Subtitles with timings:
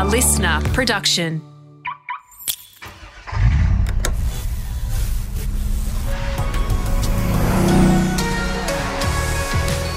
[0.00, 1.42] A LiSTNR production.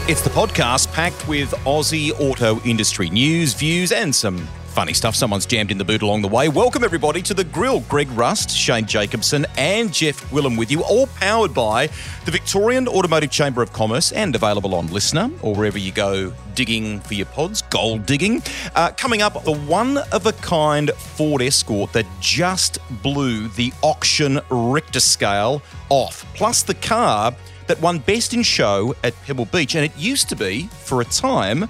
[0.09, 5.45] It's the podcast packed with Aussie auto industry news, views, and some funny stuff someone's
[5.45, 6.49] jammed in the boot along the way.
[6.49, 7.81] Welcome, everybody, to the grill.
[7.81, 11.87] Greg Rust, Shane Jacobson, and Geoff Gwilym with you, all powered by
[12.25, 16.99] the Victorian Automotive Chamber of Commerce and available on LiSTNR or wherever you go digging
[17.01, 18.41] for your pods, gold digging.
[18.73, 24.39] Uh, coming up, the one of a kind Ford Escort that just blew the auction
[24.49, 27.35] Richter scale off, plus the car
[27.67, 29.75] that won Best in Show at Pebble Beach.
[29.75, 31.69] And it used to be, for a time,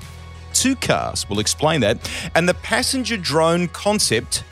[0.54, 1.28] two cars.
[1.30, 1.98] We'll explain that.
[2.36, 4.44] And the passenger drone concept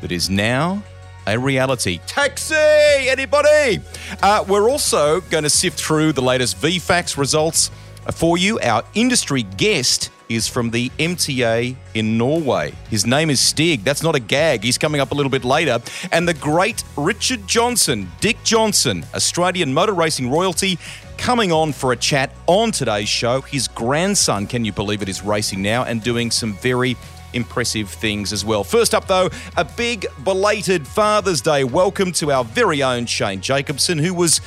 [0.00, 0.82] that is now
[1.26, 2.00] a reality.
[2.06, 2.54] Taxi!
[2.54, 3.80] Anybody?
[4.22, 7.70] Uh, we're also going to sift through the latest VFACTS results
[8.12, 8.60] for you.
[8.60, 12.72] Our industry guest is from the MTA in Norway.
[12.90, 13.84] His name is Stig.
[13.84, 14.62] That's not a gag.
[14.62, 15.78] He's coming up a little bit later.
[16.12, 20.78] And the great Richard Johnson, Dick Johnson, Australian motor racing royalty,
[21.16, 23.40] coming on for a chat on today's show.
[23.42, 26.96] His grandson, can you believe it, is racing now and doing some very
[27.32, 28.62] impressive things as well.
[28.64, 33.98] First up, though, a big belated Father's Day welcome to our very own Shane Jacobson,
[33.98, 34.40] who was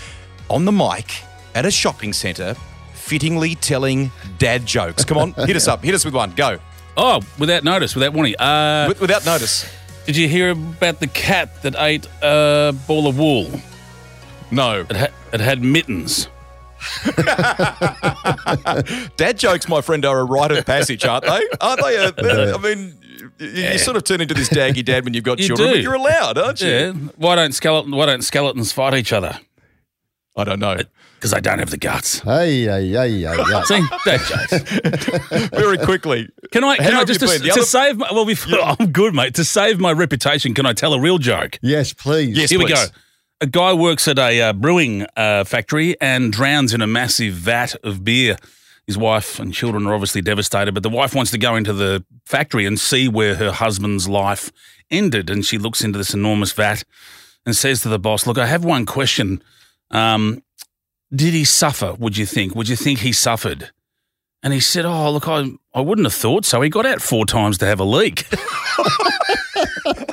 [0.50, 1.24] on the mic
[1.56, 2.56] at a shopping centre
[2.94, 5.06] fittingly telling dad jokes.
[5.06, 5.84] Come on, hit us up.
[5.84, 6.32] Hit us with one.
[6.32, 6.60] Go.
[6.98, 8.36] Oh, without notice, without warning.
[8.40, 9.66] Uh, With- without notice.
[10.06, 13.50] did you hear about the cat that ate a ball of wool?
[14.52, 14.82] No.
[14.90, 16.28] It, ha- it had mittens.
[19.18, 21.48] Dad jokes, my friend, are a rite of passage, aren't they?
[21.62, 22.06] Aren't they?
[22.06, 22.94] A, they're- I mean,
[23.40, 25.74] you, you sort of turn into this daggy dad when you've got You children, do.
[25.76, 26.68] but you're allowed, aren't you?
[26.70, 26.92] Yeah.
[27.18, 27.96] Why don't skeleton?
[27.96, 29.40] Why don't skeletons fight each other?
[30.36, 30.78] I don't know.
[31.16, 32.20] Because they don't have the guts.
[32.20, 33.62] Hey, hey, hey, hey, hey.
[33.64, 35.50] See, dad jokes.
[35.50, 36.30] Very quickly.
[36.52, 36.76] Can I?
[36.76, 37.98] How Can I just to, to other- save?
[37.98, 39.34] My, well, before I'm good, mate.
[39.36, 41.58] To save my reputation, can I tell a real joke?
[41.64, 42.38] Yes, please.
[42.38, 42.86] Yes, Here we go.
[43.40, 47.76] A guy works at a uh, brewing uh, factory and drowns in a massive vat
[47.84, 48.38] of beer.
[48.88, 52.04] His wife and children are obviously devastated, but the wife wants to go into the
[52.26, 54.52] factory and see where her husband's life
[54.90, 55.30] ended.
[55.30, 56.84] And she looks into this enormous vat
[57.46, 59.44] and says to the boss, Look, I have one question.
[59.92, 60.42] Um,
[61.14, 62.56] did he suffer, would you think?
[62.56, 63.70] Would you think he suffered?
[64.42, 66.62] And he said, Oh, look, I, I wouldn't have thought so.
[66.62, 68.26] He got out four times to have a leak.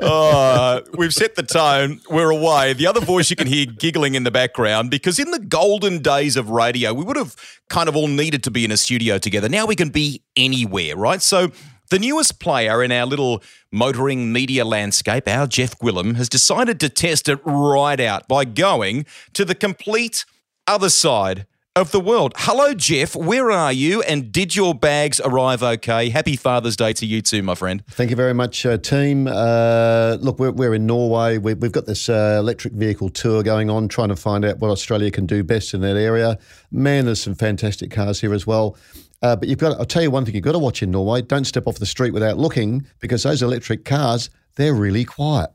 [0.00, 2.00] Uh, we've set the tone.
[2.10, 2.72] We're away.
[2.72, 6.36] The other voice you can hear giggling in the background because in the golden days
[6.36, 7.36] of radio, we would have
[7.68, 9.48] kind of all needed to be in a studio together.
[9.48, 11.22] Now we can be anywhere, right?
[11.22, 11.50] So
[11.90, 16.88] the newest player in our little motoring media landscape, our Geoff Gwilym, has decided to
[16.88, 20.24] test it right out by going to the complete
[20.66, 22.32] other side of the world.
[22.38, 23.14] Hello, Geoff.
[23.14, 24.00] Where are you?
[24.02, 26.08] And did your bags arrive okay?
[26.08, 27.84] Happy Father's Day to you too, my friend.
[27.90, 29.26] Thank you very much, uh, team.
[29.26, 31.36] Uh, look, we're, we're in Norway.
[31.36, 34.70] We, we've got this uh, electric vehicle tour going on, trying to find out what
[34.70, 36.38] Australia can do best in that area.
[36.72, 38.78] Man, there's some fantastic cars here as well.
[39.20, 41.20] Uh, but you've got, I'll tell you one thing you've got to watch in Norway.
[41.20, 45.50] Don't step off the street without looking because those electric cars, they're really quiet.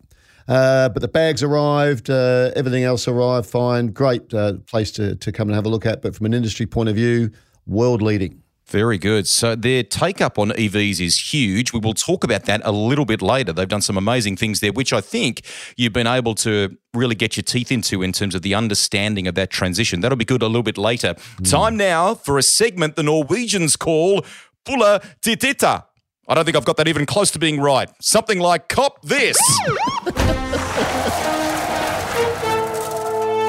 [0.48, 3.88] Uh, but the bags arrived, uh, everything else arrived fine.
[3.88, 6.02] Great uh, place to, to come and have a look at.
[6.02, 7.32] But from an industry point of view,
[7.66, 8.42] world leading.
[8.72, 9.28] Very good.
[9.28, 11.74] So their take up on EVs is huge.
[11.74, 13.52] We will talk about that a little bit later.
[13.52, 15.42] They've done some amazing things there, which I think
[15.76, 19.36] you've been able to really get your teeth into in terms of the understanding of
[19.36, 20.00] that transition.
[20.00, 21.16] That'll be good a little bit later.
[21.44, 24.26] Time now for a segment the Norwegians call
[24.64, 25.84] Pulla Titita.
[26.32, 27.90] I don't think I've got that even close to being right.
[28.00, 29.38] Something like cop this.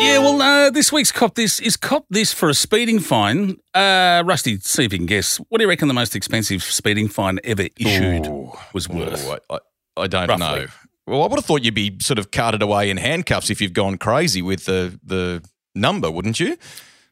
[0.01, 3.57] Yeah, well, uh, this week's cop this is cop this for a speeding fine.
[3.73, 5.37] Uh, Rusty, see if you can guess.
[5.49, 8.27] What do you reckon the most expensive speeding fine ever issued
[8.75, 9.29] was worth?
[9.29, 10.45] Oh, I, I, I don't Roughly.
[10.45, 10.67] know.
[11.07, 13.75] Well, I would have thought you'd be sort of carted away in handcuffs if you've
[13.75, 15.45] gone crazy with the the
[15.77, 16.57] number, wouldn't you?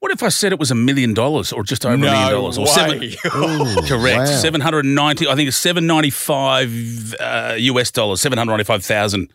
[0.01, 2.31] What if I said it was a million dollars or just over a No million
[2.33, 2.57] dollars?
[2.57, 3.01] Or seven,
[3.87, 4.19] correct.
[4.19, 4.25] wow.
[4.25, 9.29] 790, I think it's 795 uh, US dollars, 795,000.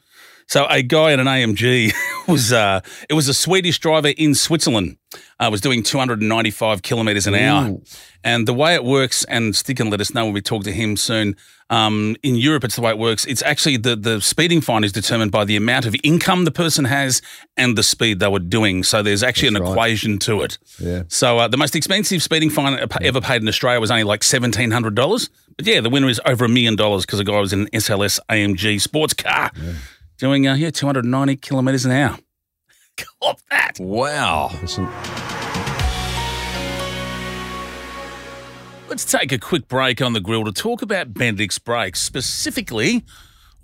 [0.47, 1.94] So a guy in an AMG
[2.27, 4.97] was, uh, it was a Swedish driver in Switzerland,
[5.39, 7.69] uh, was doing 295 kilometers an hour.
[7.69, 7.81] Ooh.
[8.24, 10.71] And the way it works, and Stig and let us know when we talk to
[10.71, 11.36] him soon.
[11.71, 13.25] Um, in Europe, it's the way it works.
[13.25, 16.86] It's actually the, the speeding fine is determined by the amount of income the person
[16.86, 17.24] has
[17.57, 18.83] and the speed they were doing.
[18.83, 19.71] So there's actually That's an right.
[19.71, 20.59] equation to it.
[20.80, 21.03] Yeah.
[21.07, 24.69] So uh, the most expensive speeding fine ever paid in Australia was only like seventeen
[24.69, 25.30] hundred dollars.
[25.57, 27.68] But yeah, the winner is over a million dollars because the guy was in an
[27.69, 29.51] SLS AMG sports car
[30.17, 32.17] doing uh, yeah two hundred ninety kilometers an hour.
[33.21, 33.79] Cop that.
[33.79, 34.51] Wow.
[34.62, 34.88] Listen,
[38.88, 43.03] Let's take a quick break on the grill to talk about Bendix brakes, specifically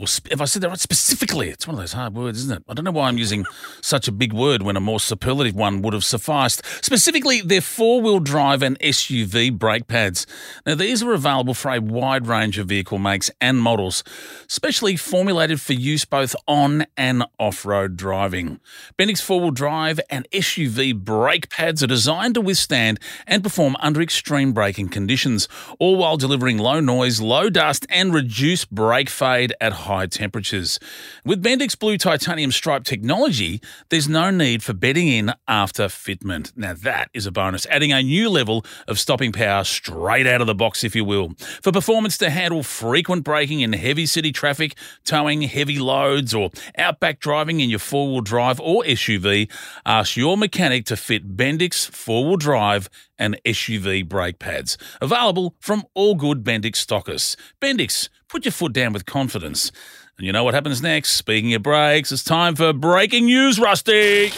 [0.02, 2.64] or if I said that right, specifically, it's one of those hard words, isn't it?
[2.68, 3.46] I don't know why I'm using
[3.82, 6.66] such a big word when a more superlative one would have sufficed.
[6.84, 10.26] Specifically, they're four wheel drive and SUV brake pads.
[10.66, 14.04] Now, these are available for a wide range of vehicle makes and models,
[14.48, 18.60] specially formulated for use both on and off road driving.
[18.98, 24.02] Bendix four wheel drive and SUV brake pads are designed to withstand and perform under
[24.02, 29.74] extreme braking conditions, all while delivering low noise, low dust, and reduced brake fade at
[29.74, 30.80] high high temperatures.
[31.26, 36.54] With Bendix Blue Titanium Stripe technology, there's no need for bedding in after fitment.
[36.56, 40.48] Now, that is a bonus, adding a new level of stopping power straight out of
[40.48, 41.34] the box, if you will.
[41.62, 47.20] For performance to handle frequent braking in heavy city traffic, towing heavy loads, or outback
[47.20, 49.52] driving in your four wheel drive or SUV,
[49.86, 52.90] ask your mechanic to fit Bendix four wheel drive
[53.22, 54.78] and SUV brake pads.
[55.00, 57.36] Available from all good Bendix stockists.
[57.62, 59.72] Bendix, put your foot down with confidence.
[60.18, 61.12] And you know what happens next?
[61.12, 64.32] Speaking of brakes, it's time for breaking news, Rusty.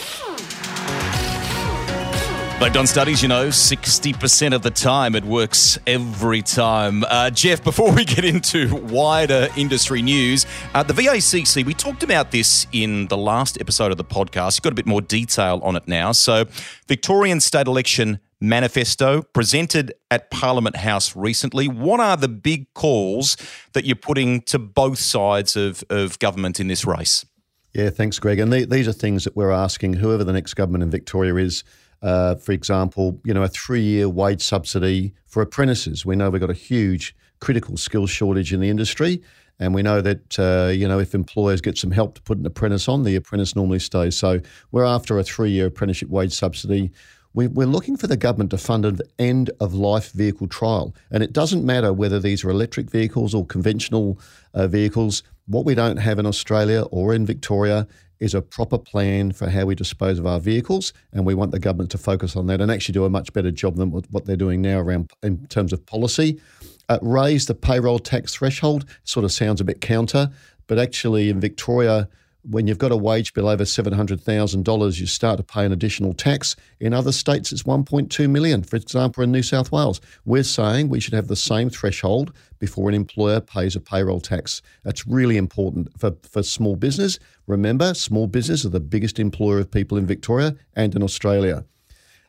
[2.60, 7.04] They've done studies, you know, 60% of the time it works every time.
[7.04, 12.30] Uh, Geoff, before we get into wider industry news, uh, the VACC, we talked about
[12.30, 14.56] this in the last episode of the podcast.
[14.56, 16.12] You've got a bit more detail on it now.
[16.12, 16.46] So,
[16.88, 18.18] Victorian state election
[18.48, 21.68] manifesto presented at Parliament House recently.
[21.68, 23.36] What are the big calls
[23.72, 27.24] that you're putting to both sides of, of government in this race?
[27.72, 28.38] Yeah, thanks, Greg.
[28.38, 31.64] And these are things that we're asking whoever the next government in Victoria is
[32.04, 36.04] uh, for example, you know, a three-year wage subsidy for apprentices.
[36.04, 39.22] We know we've got a huge critical skills shortage in the industry,
[39.58, 42.44] and we know that uh, you know if employers get some help to put an
[42.44, 44.16] apprentice on, the apprentice normally stays.
[44.18, 44.40] So
[44.70, 46.92] we're after a three-year apprenticeship wage subsidy.
[47.34, 51.20] We, we're looking for the government to fund an end of life vehicle trial, and
[51.20, 54.20] it doesn't matter whether these are electric vehicles or conventional
[54.54, 55.24] uh, vehicles.
[55.46, 57.88] What we don't have in Australia or in Victoria
[58.20, 61.58] is a proper plan for how we dispose of our vehicles, and we want the
[61.58, 64.36] government to focus on that and actually do a much better job than what they're
[64.36, 66.40] doing now around in terms of policy.
[66.88, 70.30] Uh, raise the payroll tax threshold sort of sounds a bit counter,
[70.68, 72.08] but actually in Victoria
[72.48, 76.56] when you've got a wage bill over $700,000, you start to pay an additional tax.
[76.78, 78.62] In other states, it's 1.2 million.
[78.62, 82.88] For example, in New South Wales, we're saying we should have the same threshold before
[82.88, 84.60] an employer pays a payroll tax.
[84.82, 87.18] That's really important for, for small business.
[87.46, 91.64] Remember, small business are the biggest employer of people in Victoria and in Australia.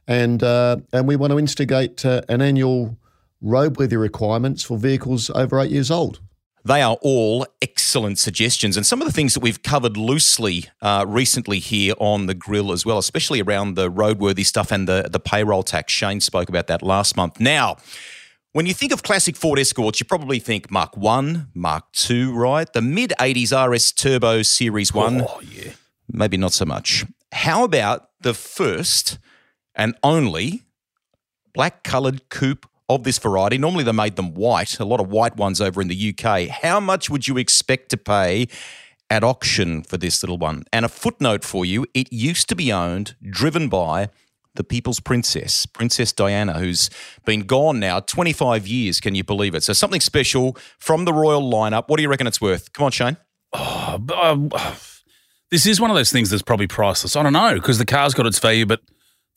[0.08, 2.98] And, uh, and we want to instigate uh, an annual
[3.44, 6.20] roadworthy requirements for vehicles over eight years old.
[6.66, 11.06] They are all excellent suggestions, and some of the things that we've covered loosely uh,
[11.08, 15.20] recently here on the grill as well, especially around the roadworthy stuff and the the
[15.20, 15.94] payroll tax.
[15.94, 17.40] Shane spoke about that last month.
[17.40, 17.78] Now.
[18.52, 22.72] When you think of classic Ford Escorts, you probably think Mark 1, Mark 2, right?
[22.72, 25.24] The mid 80s RS Turbo Series 1.
[25.28, 25.74] Oh, yeah.
[26.08, 27.04] Maybe not so much.
[27.34, 29.20] How about the first
[29.76, 30.64] and only
[31.54, 33.58] black coloured coupe of this variety.
[33.58, 36.48] Normally they made them white, a lot of white ones over in the UK.
[36.48, 38.48] How much would you expect to pay
[39.10, 40.64] at auction for this little one?
[40.72, 44.10] And a footnote for you it used to be owned, driven by
[44.56, 46.90] the People's Princess, Princess Diana, who's
[47.26, 49.00] been gone now 25 years.
[49.00, 49.64] Can you believe it?
[49.64, 51.88] So something special from the royal lineup.
[51.88, 52.72] What do you reckon it's worth?
[52.74, 53.18] Come on, Shane.
[53.54, 54.52] Oh, um,
[55.52, 57.16] this is one of those things that's probably priceless.
[57.16, 58.82] I don't know because the car's got its value, but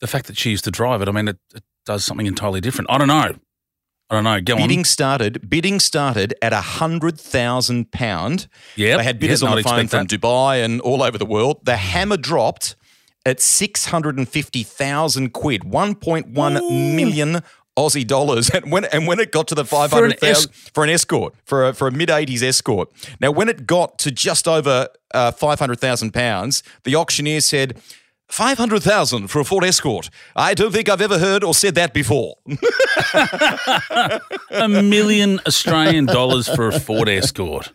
[0.01, 2.61] the fact that she used to drive it, I mean, it, it does something entirely
[2.61, 2.87] different.
[2.91, 3.33] I don't know.
[4.11, 4.39] I don't know.
[4.41, 4.85] Go bidding on.
[4.85, 5.49] started.
[5.49, 8.47] Bidding started at a hundred thousand pound.
[8.75, 10.07] Yeah, they had bidders yep, on the phone from that.
[10.07, 11.65] Dubai and all over the world.
[11.65, 12.75] The hammer dropped
[13.25, 16.53] at six hundred and fifty thousand quid, one point one
[16.95, 17.41] million
[17.75, 18.51] Aussie dollars.
[18.53, 21.69] And when and when it got to the five hundred thousand for an escort for
[21.69, 22.89] a, for a mid eighties escort.
[23.19, 27.81] Now, when it got to just over uh, five hundred thousand pounds, the auctioneer said
[28.29, 30.09] 500,000 for a Ford Escort.
[30.35, 32.35] I don't think I've ever heard or said that before.
[34.51, 37.71] a million Australian dollars for a Ford Escort.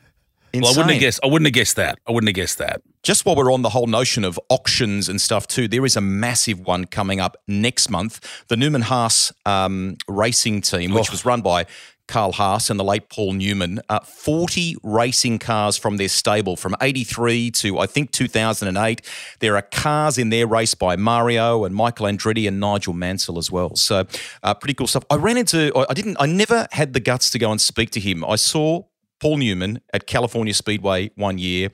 [0.54, 1.20] Well, I wouldn't have guessed.
[1.24, 1.98] I wouldn't have guessed that.
[2.06, 2.82] I wouldn't have guessed that.
[3.02, 6.00] Just while we're on the whole notion of auctions and stuff too, there is a
[6.00, 8.44] massive one coming up next month.
[8.48, 11.12] The Newman Haas um, racing team, which oh.
[11.12, 11.66] was run by
[12.06, 16.76] Carl Haas and the late Paul Newman, uh, 40 racing cars from their stable from
[16.80, 19.00] 83 to I think 2008.
[19.40, 23.50] There are cars in their race by Mario and Michael Andretti and Nigel Mansell as
[23.50, 23.74] well.
[23.76, 24.04] So
[24.42, 25.04] uh, pretty cool stuff.
[25.10, 28.00] I ran into, I didn't, I never had the guts to go and speak to
[28.00, 28.24] him.
[28.24, 28.82] I saw
[29.20, 31.70] Paul Newman at California Speedway one year,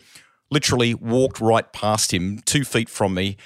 [0.51, 3.37] literally walked right past him, two feet from me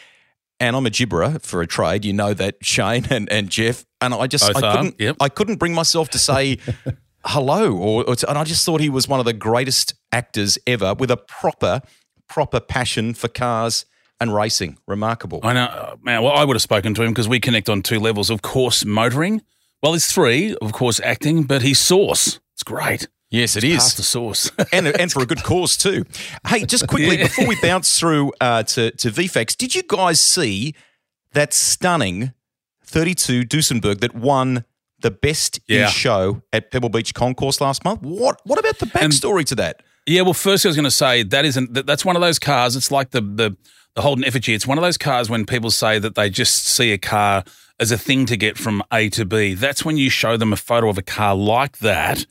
[0.61, 2.04] and I'm a gibberer for a trade.
[2.04, 5.16] You know that Shane and, and Geoff, and I just Both I couldn't yep.
[5.20, 6.58] I couldn't bring myself to say
[7.25, 10.58] hello, or, or to, and I just thought he was one of the greatest actors
[10.66, 11.82] ever with a proper
[12.28, 13.87] proper passion for cars
[14.20, 14.78] and racing.
[14.87, 15.40] Remarkable.
[15.42, 16.23] I know, uh, man.
[16.23, 18.30] Well, I would have spoken to him because we connect on two levels.
[18.30, 19.42] Of course, motoring.
[19.82, 20.56] Well, it's three.
[20.56, 22.40] Of course, acting, but he's source.
[22.54, 23.08] It's great.
[23.34, 23.92] Yes, it the is.
[24.06, 24.50] sauce.
[24.72, 26.04] and, and for a good cause too.
[26.46, 27.24] Hey, just quickly Yeah.
[27.24, 30.74] before we bounce through uh, to to VFACTS, did you guys see
[31.32, 32.32] that stunning
[32.84, 34.64] 32 Duesenberg that won
[35.00, 35.86] the best Yeah.
[35.86, 38.02] in show at Pebble Beach Concours last month?
[38.02, 39.82] What what about the backstory to that?
[40.06, 42.38] Yeah, well, first I was going to say that isn't that, that's one of those
[42.38, 42.76] cars.
[42.76, 43.56] It's like the the
[43.94, 44.54] the Holden Efijy.
[44.54, 47.44] It's one of those cars when people say that they just see a car
[47.80, 49.54] as a thing to get from A to B.
[49.54, 52.26] That's when you show them a photo of a car like that,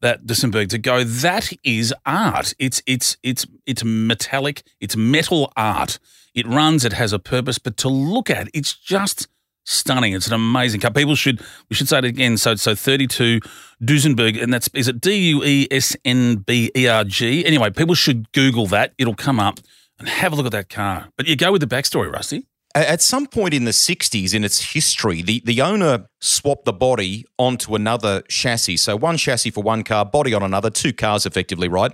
[0.00, 1.04] that Duesenberg, to go.
[1.04, 2.54] That is art.
[2.58, 4.62] It's it's it's it's metallic.
[4.80, 5.98] It's metal art.
[6.34, 6.84] It runs.
[6.84, 7.58] It has a purpose.
[7.58, 9.28] But to look at, it's just
[9.64, 10.12] stunning.
[10.12, 10.92] It's an amazing car.
[10.92, 12.36] People should we should say it again.
[12.36, 13.40] So so thirty two
[13.82, 17.44] Duesenberg, and that's is it D U E S N B E R G.
[17.44, 18.92] Anyway, people should Google that.
[18.98, 19.60] It'll come up
[19.98, 21.08] and have a look at that car.
[21.16, 22.46] But you go with the backstory, Rusty.
[22.76, 27.24] At some point in the 60s, in its history, the, the owner swapped the body
[27.38, 28.76] onto another chassis.
[28.76, 31.90] So one chassis for one car, body on another, two cars effectively, right?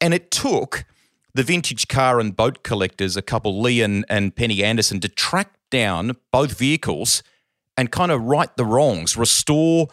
[0.00, 0.84] And it took
[1.34, 5.54] the vintage car and boat collectors, a couple, Lee and, and Penny Anderson, to track
[5.72, 7.24] down both vehicles
[7.76, 9.88] and kind of right the wrongs, restore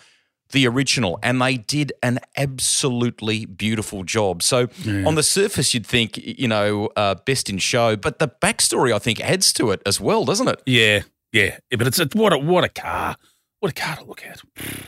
[0.52, 1.20] the original.
[1.24, 4.42] And they did an absolutely beautiful job.
[4.44, 8.94] So on the surface, you'd think, you know, uh, best in show, but the backstory,
[8.94, 10.62] I think, adds to it as well, doesn't it?
[10.66, 11.02] Yeah,
[11.32, 11.58] yeah.
[11.72, 13.16] Yeah, But it's a, what a what a car.
[13.60, 14.42] What a car to look at.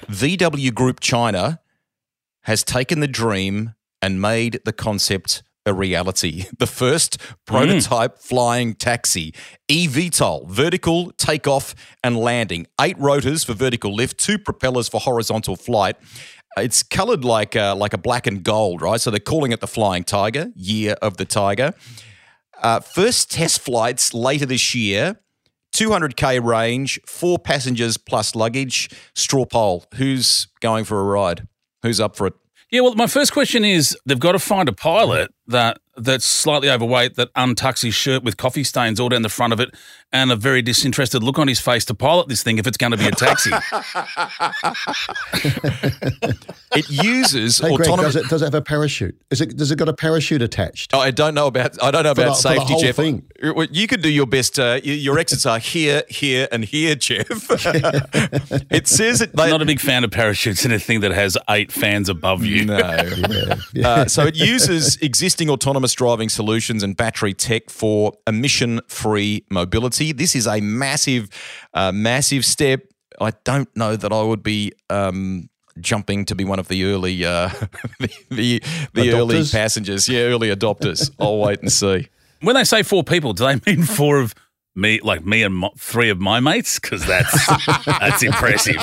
[0.10, 1.60] VW Group China
[2.44, 6.46] has taken the dream and made the concept a reality.
[6.58, 9.34] The first prototype flying taxi,
[9.68, 15.96] eVTOL, vertical takeoff and landing, eight rotors for vertical lift, two propellers for horizontal flight.
[16.58, 19.02] It's coloured like uh, like a black and gold, right?
[19.02, 21.74] So they're calling it the Flying Tiger, Year of the Tiger.
[22.62, 25.18] Uh, first test flights later this year.
[25.74, 28.90] 200k range, four passengers plus luggage.
[29.16, 29.86] Straw poll.
[29.96, 31.48] Who's going for a ride?
[31.82, 32.34] Who's up for it?
[32.72, 36.70] Yeah, well, my first question is they've got to find a pilot that that's slightly
[36.70, 39.76] overweight that untucks his shirt with coffee stains all down the front of it
[40.14, 42.92] and a very disinterested look on his face to pilot this thing if it's going
[42.92, 43.52] to be a taxi.
[46.74, 48.14] It uses Hey, Greg, autonomous.
[48.14, 49.20] does it, does it have a parachute?
[49.30, 50.94] Is it, does it got a parachute attached?
[50.94, 52.96] Oh, I don't know about I don't know For about the- safety, Geoff.
[52.96, 53.24] thing.
[53.44, 54.58] Well, You could do your best.
[54.58, 57.28] Uh, your exits are here, here, and here, Geoff.
[58.72, 59.36] it says it.
[59.36, 62.46] They, Not a big fan of parachutes in a thing that has eight fans above
[62.46, 62.64] you.
[62.66, 62.78] no.
[63.32, 63.88] Yeah, yeah.
[63.90, 70.01] Uh, so it uses existing autonomous driving solutions and battery tech for emission-free mobility.
[70.12, 71.30] This is a massive,
[71.74, 72.82] uh, massive step.
[73.20, 77.24] I don't know that I would be um, jumping to be one of the early,
[77.26, 77.50] uh,
[78.00, 79.52] the the, the early Adopters?
[79.52, 80.10] passengers.
[80.10, 81.12] Yeah, early adopters.
[81.20, 82.10] I'll wait and see.
[82.42, 84.34] When they say four people, do they mean four of
[84.76, 86.80] me, like me and my, three of my mates?
[86.80, 87.48] Because that's
[87.86, 88.78] that's impressive.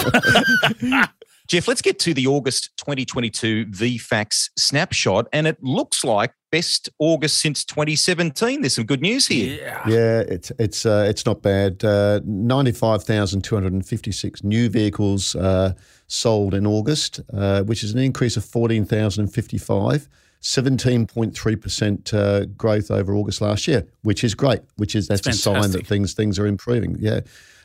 [1.49, 7.39] Geoff, let's get to the August 2022 VFACTS snapshot, and it looks like best August
[7.39, 8.63] since 2017.
[8.63, 9.59] There's some good news here.
[9.61, 9.89] yeah.
[9.89, 11.85] Yeah, it's it's uh, it's not bad.
[11.85, 15.75] Uh, Ninety-five thousand two hundred and fifty-six new vehicles uh,
[16.07, 20.09] sold in August, uh, which is an increase of fourteen thousand and fifty-five.
[20.41, 25.73] 17.3% uh, growth over August last year, which is great, which is that's a sign
[25.73, 26.97] that things things are improving.
[27.01, 27.21] Yeah.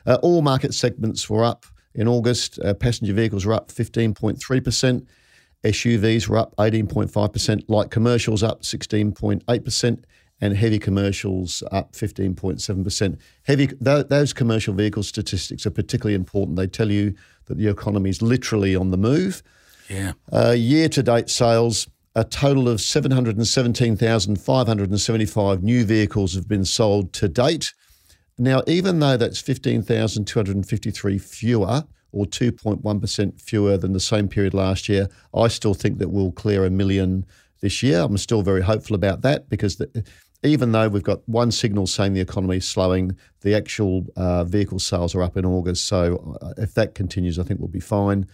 [0.08, 2.60] Uh, all market segments were up in August.
[2.60, 5.06] Uh, passenger vehicles were up 15.3%.
[5.64, 7.64] SUVs were up 18.5%.
[7.68, 10.04] Light commercials up 16.8%.
[10.42, 13.18] And heavy commercials up 15.7%.
[13.44, 16.58] Heavy, th- those commercial vehicle statistics are particularly important.
[16.58, 17.14] They tell you
[17.46, 19.42] that the economy is literally on the move.
[19.90, 20.12] Yeah.
[20.32, 27.28] Uh, year to date sales, a total of 717,575 new vehicles have been sold to
[27.30, 27.74] date.
[28.38, 35.10] Now, even though that's 15,253 fewer, or 2.1% fewer than the same period last year,
[35.34, 37.26] I still think that we'll clear a million
[37.60, 38.02] this year.
[38.02, 40.06] I'm still very hopeful about that because the,
[40.44, 44.80] even though we've got one signal saying the economy is slowing, the actual uh, vehicle
[44.80, 45.88] sales are up in August.
[45.88, 48.28] So uh, if that continues, I think we'll be fine.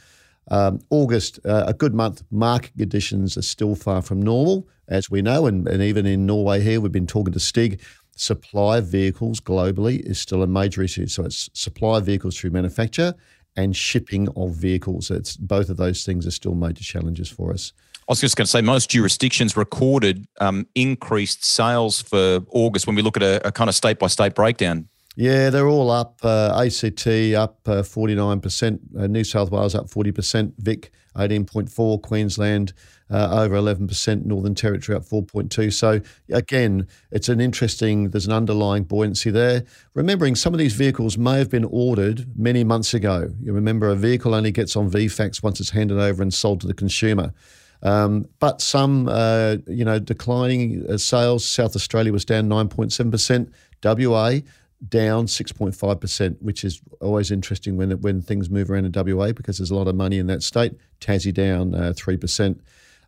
[0.51, 2.23] Um, August, uh, a good month.
[2.31, 6.61] Market conditions are still far from normal, as we know, and, and even in Norway
[6.61, 7.79] here, we've been talking to Stig.
[8.15, 11.05] Supply of vehicles globally is still a major issue.
[11.05, 13.13] So it's supply of vehicles through manufacture
[13.55, 15.11] and shipping of vehicles.
[15.11, 17.73] It's both of those things are still major challenges for us.
[18.09, 22.95] I was just going to say, most jurisdictions recorded um, increased sales for August when
[22.95, 24.87] we look at a, a kind of state by state breakdown.
[25.15, 26.19] Yeah, they're all up.
[26.23, 32.73] Uh, ACT up uh, 49%, uh, New South Wales up 40%, Vic 18.4, Queensland
[33.09, 35.73] uh, over 11%, Northern Territory up 4.2.
[35.73, 36.01] So
[36.31, 39.63] again, it's an interesting, there's an underlying buoyancy there.
[39.93, 43.29] Remembering some of these vehicles may have been ordered many months ago.
[43.41, 46.67] You remember a vehicle only gets on VFACTS once it's handed over and sold to
[46.67, 47.33] the consumer.
[47.81, 51.45] Um, but some, uh, you know, declining uh, sales.
[51.45, 53.51] South Australia was down 9.7%.
[53.81, 54.39] WA
[54.87, 59.71] down 6.5%, which is always interesting when when things move around in WA because there's
[59.71, 60.73] a lot of money in that state.
[61.01, 62.59] Tassie down uh, 3%.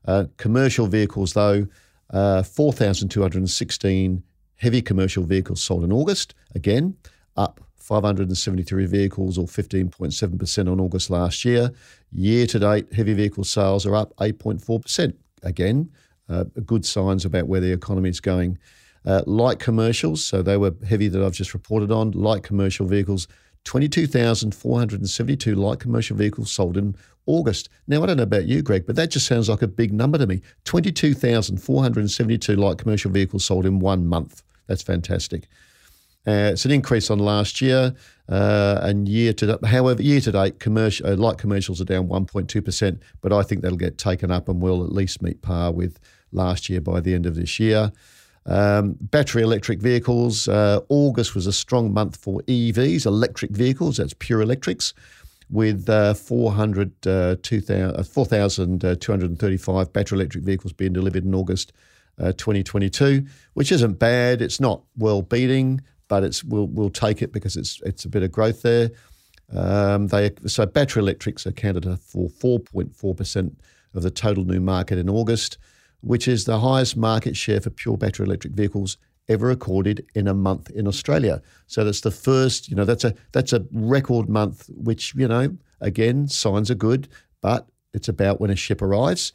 [0.05, 1.67] Uh, commercial vehicles, though,
[2.11, 4.23] uh, 4,216
[4.57, 6.95] heavy commercial vehicles sold in August, again,
[7.35, 11.71] up 573 vehicles or 15.7% on August last year.
[12.11, 15.13] Year to date, heavy vehicle sales are up 8.4%.
[15.43, 15.91] Again,
[16.29, 18.59] uh, good signs about where the economy is going.
[19.03, 22.11] Uh, light commercials, so they were heavy that I've just reported on.
[22.11, 23.27] Light commercial vehicles,
[23.65, 27.69] 22,472 light commercial vehicles sold in August.
[27.87, 30.17] Now, I don't know about you, Greg, but that just sounds like a big number
[30.17, 30.41] to me.
[30.65, 34.43] 22,472 light commercial vehicles sold in one month.
[34.67, 35.47] That's fantastic.
[36.27, 37.95] Uh, it's an increase on last year,
[38.29, 42.63] uh, and year to however year to date, commercial uh, light commercials are down 1.2
[42.63, 43.01] percent.
[43.21, 45.99] But I think that'll get taken up and we'll at least meet par with
[46.31, 47.91] last year by the end of this year.
[48.45, 50.47] Um, battery electric vehicles.
[50.47, 53.97] Uh, August was a strong month for EVs, electric vehicles.
[53.97, 54.93] That's pure electrics,
[55.51, 61.73] with uh, 400, uh, 4,235 uh, battery electric vehicles being delivered in August
[62.19, 64.41] uh, 2022, which isn't bad.
[64.41, 68.23] It's not world beating, but it's we'll, we'll take it because it's it's a bit
[68.23, 68.89] of growth there.
[69.53, 73.59] Um, they so battery electrics accounted for 4.4 percent
[73.93, 75.57] of the total new market in August
[76.01, 78.97] which is the highest market share for pure battery electric vehicles
[79.29, 81.41] ever recorded in a month in Australia.
[81.67, 85.57] So that's the first, you know, that's a that's a record month, which you know,
[85.79, 87.07] again, signs are good,
[87.41, 89.33] but it's about when a ship arrives.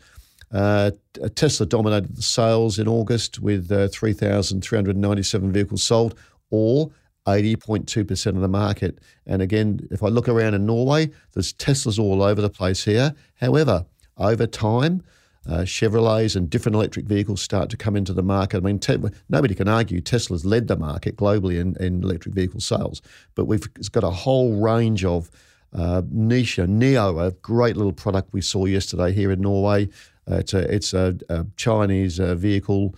[0.52, 0.92] Uh,
[1.34, 6.16] Tesla dominated the sales in August with uh, 3,397 vehicles sold,
[6.50, 6.90] or
[7.26, 8.98] 80.2% of the market.
[9.26, 13.14] And again, if I look around in Norway, there's Teslas all over the place here.
[13.40, 13.84] However,
[14.16, 15.02] over time,
[15.48, 18.58] uh, Chevrolets and different electric vehicles start to come into the market.
[18.58, 22.60] I mean, te- nobody can argue Tesla's led the market globally in, in electric vehicle
[22.60, 23.00] sales,
[23.34, 25.30] but we've got a whole range of
[25.72, 26.56] uh, niche.
[26.56, 29.88] NIO, a great little product we saw yesterday here in Norway.
[30.30, 32.94] Uh, it's a it's a, a Chinese uh, vehicle.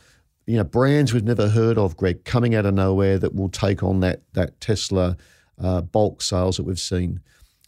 [0.46, 3.82] You know, brands we've never heard of, Greg, coming out of nowhere that will take
[3.82, 5.16] on that that Tesla
[5.60, 7.20] uh, bulk sales that we've seen.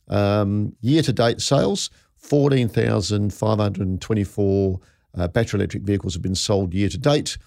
[0.09, 1.91] Um, year to date sales
[2.21, 4.81] 14,524
[5.17, 7.39] uh, battery electric vehicles have been sold year to date,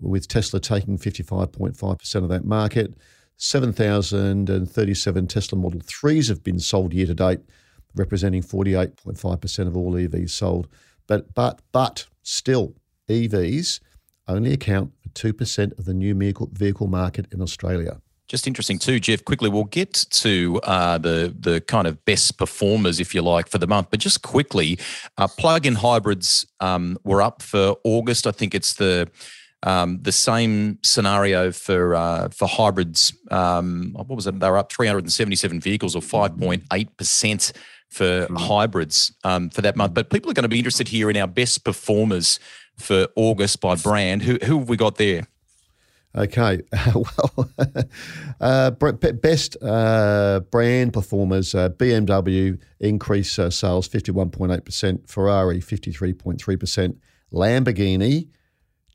[0.00, 2.94] with Tesla taking 55.5% of that market.
[3.36, 7.40] 7,037 Tesla Model 3s have been sold year to date,
[7.94, 10.68] representing 48.5% of all EVs sold.
[11.06, 12.74] But, but, but still,
[13.08, 13.80] EVs
[14.28, 18.00] only account for 2% of the new vehicle, vehicle market in Australia.
[18.30, 19.24] Just interesting too, Geoff.
[19.24, 23.58] Quickly, we'll get to uh, the the kind of best performers, if you like, for
[23.58, 23.88] the month.
[23.90, 24.78] But just quickly,
[25.18, 28.28] uh, plug-in hybrids um, were up for August.
[28.28, 29.10] I think it's the
[29.64, 33.12] um, the same scenario for uh, for hybrids.
[33.32, 34.38] Um, what was it?
[34.38, 37.52] They were up 377 vehicles, or 5.8 percent
[37.88, 38.36] for mm-hmm.
[38.36, 39.92] hybrids um, for that month.
[39.92, 42.38] But people are going to be interested here in our best performers
[42.78, 44.22] for August by brand.
[44.22, 45.26] Who who have we got there?
[46.16, 46.60] Okay,
[46.94, 47.50] well,
[48.40, 55.08] uh, best uh, brand performers: uh, BMW increase uh, sales fifty one point eight percent,
[55.08, 56.98] Ferrari fifty three point three percent,
[57.32, 58.28] Lamborghini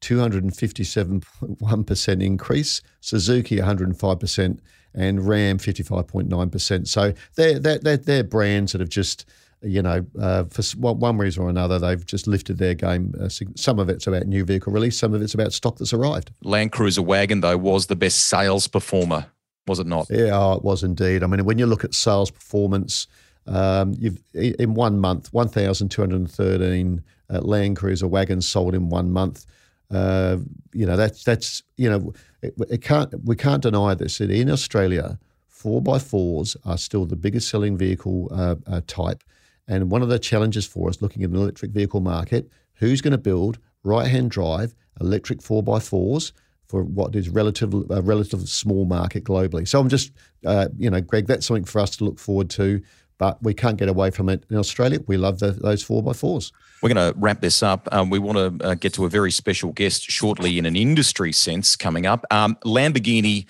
[0.02, 5.84] two hundred and fifty seven point one percent increase, Suzuki one hundred and Ram fifty
[5.84, 6.90] five point nine percent.
[6.90, 9.26] So they're, they're they're brands that have just
[9.62, 13.14] you know, uh, for one reason or another, they've just lifted their game.
[13.20, 16.32] Uh, some of it's about new vehicle release, some of it's about stock that's arrived.
[16.44, 19.28] Land Cruiser Wagon, though, was the best sales performer,
[19.68, 20.08] was it not?
[20.10, 21.24] Yeah, oh, it was indeed.
[21.24, 23.08] I mean, when you look at sales performance,
[23.48, 29.46] um, you've in one month, 1,213 uh, Land Cruiser wagons sold in one month.
[29.92, 30.38] Uh,
[30.74, 34.20] you know, that's that's you know, it, it can't we can't deny this.
[34.20, 39.24] In Australia, four by fours are still the biggest selling vehicle uh, uh type.
[39.68, 43.12] And one of the challenges for us looking at an electric vehicle market, who's going
[43.12, 46.32] to build right hand drive electric 4x4s
[46.68, 49.68] for what is relative, a relative small market globally.
[49.68, 50.12] So I'm just,
[50.46, 52.82] uh, you know, Greg, that's something for us to look forward to,
[53.18, 55.00] but we can't get away from it in Australia.
[55.08, 56.52] We love the, those 4x4s.
[56.82, 57.88] We're going to wrap this up.
[57.92, 61.32] Um, we want to uh, get to a very special guest shortly in an industry
[61.32, 62.26] sense coming up.
[62.32, 63.46] Um, Lamborghini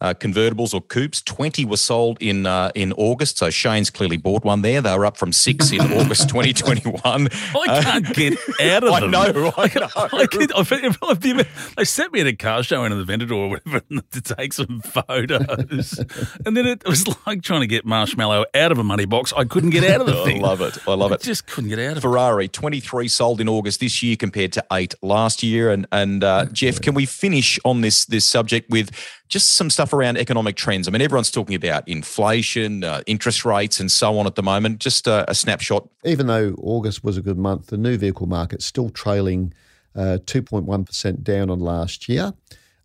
[0.00, 1.22] uh, convertibles or coupes.
[1.22, 3.38] 20 were sold in uh, in August.
[3.38, 4.80] So Shane's clearly bought one there.
[4.80, 7.00] They were up from six in August 2021.
[7.04, 9.10] I can't get out of I them.
[9.10, 9.52] know, I know.
[9.56, 13.48] I could, I've, I've they sent me at a car show into the vendor or
[13.50, 13.80] whatever
[14.12, 15.98] to take some photos.
[16.46, 19.32] and then it was like trying to get marshmallow out of a money box.
[19.36, 20.44] I couldn't get out of the thing.
[20.44, 20.78] I love it.
[20.88, 21.20] I love I it.
[21.22, 22.02] just couldn't get out of.
[22.02, 25.70] Ferrari, 23 sold in August this year compared to eight last year.
[25.70, 28.90] And and uh, Geoff, can we finish on this this subject with
[29.30, 30.86] just some stuff around economic trends?
[30.86, 34.80] I mean, everyone's talking about inflation, uh, interest rates, and so on at the moment.
[34.80, 35.88] Just uh, a snapshot.
[36.04, 39.54] Even though August was a good month, the new vehicle market's still trailing
[39.94, 42.34] uh, 2.1% down on last year.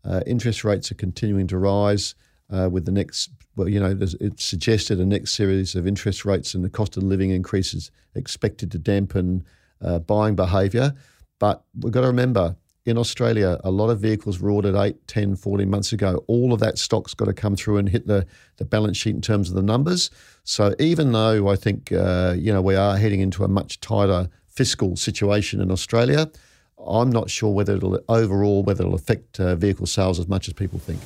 [0.05, 2.15] Uh, interest rates are continuing to rise
[2.51, 6.53] uh, with the next, well, you know, it's suggested a next series of interest rates
[6.53, 9.43] and the cost of living increases expected to dampen
[10.05, 10.93] buying behaviour.
[11.39, 12.55] But we've got to remember,
[12.85, 16.23] in Australia, a lot of vehicles were ordered 8, 10, 14 months ago.
[16.27, 19.21] All of that stock's got to come through and hit the, the balance sheet in
[19.21, 20.11] terms of the numbers.
[20.43, 24.29] So even though I think, uh, you know, we are heading into a much tighter
[24.47, 26.29] fiscal situation in Australia,
[26.87, 30.53] I'm not sure whether it'll overall, whether it'll affect uh, vehicle sales as much as
[30.53, 30.99] people think.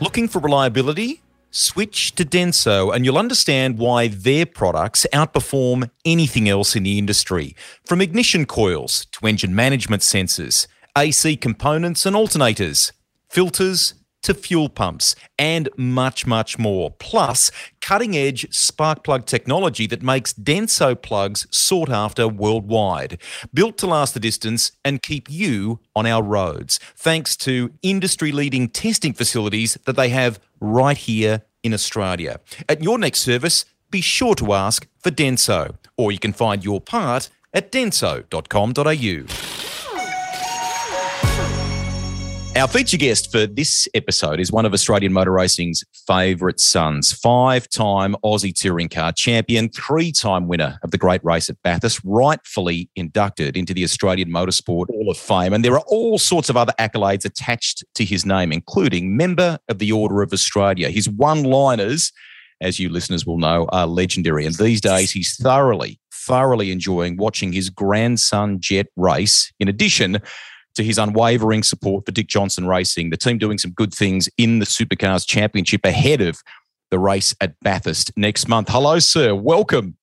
[0.00, 1.23] Looking for reliability?
[1.56, 7.54] Switch to Denso and you'll understand why their products outperform anything else in the industry.
[7.86, 10.66] From ignition coils to engine management sensors,
[10.98, 12.90] AC components and alternators,
[13.28, 16.90] filters to fuel pumps, and much, much more.
[16.90, 23.20] Plus, cutting edge spark plug technology that makes Denso plugs sought after worldwide.
[23.52, 28.68] Built to last the distance and keep you on our roads, thanks to industry leading
[28.68, 32.40] testing facilities that they have right here in Australia.
[32.68, 36.80] At your next service, be sure to ask for Denso, or you can find your
[36.80, 39.73] part at denso.com.au.
[42.56, 47.68] Our feature guest for this episode is one of Australian motor racing's favourite sons, five
[47.68, 52.88] time Aussie touring car champion, three time winner of the great race at Bathurst, rightfully
[52.94, 55.52] inducted into the Australian Motorsport Hall of Fame.
[55.52, 59.80] And there are all sorts of other accolades attached to his name, including member of
[59.80, 60.90] the Order of Australia.
[60.90, 62.12] His one liners,
[62.60, 64.46] as you listeners will know, are legendary.
[64.46, 70.18] And these days, he's thoroughly, thoroughly enjoying watching his grandson Jet race, in addition
[70.74, 74.58] to his unwavering support for Dick Johnson Racing, the team doing some good things in
[74.58, 76.40] the Supercars Championship ahead of
[76.90, 78.68] the race at Bathurst next month.
[78.68, 79.34] Hello, sir.
[79.34, 79.96] Welcome.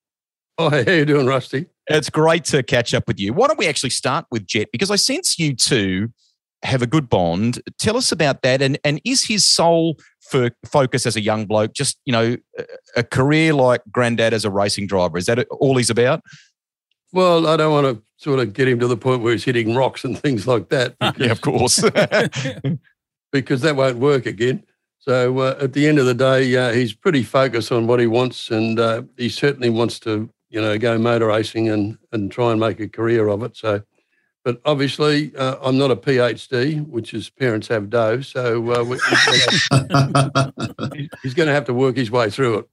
[0.58, 1.66] Oh, how you doing, Rusty?
[1.88, 3.32] It's great to catch up with you.
[3.32, 4.68] Why don't we actually start with Jet?
[4.72, 6.12] Because I sense you two
[6.62, 7.60] have a good bond.
[7.78, 8.62] Tell us about that.
[8.62, 12.64] And, and is his sole fo- focus as a young bloke just, you know, a-
[12.98, 15.18] a career like granddad as a racing driver?
[15.18, 16.20] Is that all he's about?
[17.12, 19.74] Well, I don't want to sort of get him to the point where he's hitting
[19.74, 21.80] rocks and things like that Yeah, of course.
[23.32, 24.64] because that won't work again.
[24.98, 28.06] So uh, at the end of the day, uh, he's pretty focused on what he
[28.06, 32.52] wants, and uh, he certainly wants to, you know, go motor racing and and try
[32.52, 33.56] and make a career of it.
[33.56, 33.82] So,
[34.44, 38.20] but obviously, uh, I'm not a PhD, which is parents have dough.
[38.20, 38.84] So uh,
[41.22, 42.68] he's going to have to work his way through it.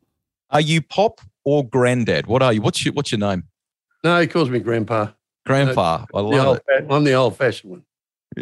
[0.52, 2.28] are you pop or granddad?
[2.28, 2.62] What are you?
[2.62, 3.46] What's your, what's your name?
[4.04, 5.10] No, he calls me grandpa.
[5.46, 6.06] Grandpa.
[6.14, 6.86] Uh, I The love old, it.
[6.90, 7.84] I'm the old-fashioned one.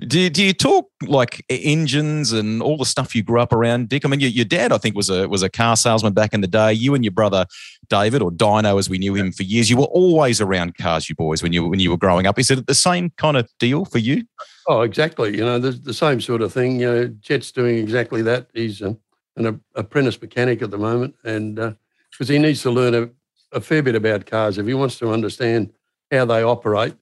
[0.08, 3.88] Do you, do you talk like engines and all the stuff you grew up around,
[3.88, 4.06] Dick?
[4.06, 6.41] I mean, your, your dad, I think, was a was a car salesman back in
[6.41, 6.74] the day.
[6.74, 7.46] You and your brother
[7.89, 11.15] David, or Dino, as we knew him for years, you were always around cars, you
[11.15, 12.38] boys, when you when you were growing up.
[12.38, 14.24] Is it the same kind of deal for you?
[14.67, 15.36] Oh, exactly.
[15.36, 16.82] You know, the, the same sort of thing.
[16.82, 18.50] You know, Jet's doing exactly that.
[18.54, 19.00] He's an
[19.38, 21.72] a- apprentice mechanic at the moment, and uh,
[22.12, 23.10] because he needs to learn a,
[23.51, 25.71] a fair bit about cars if he wants to understand
[26.12, 26.95] how they operate.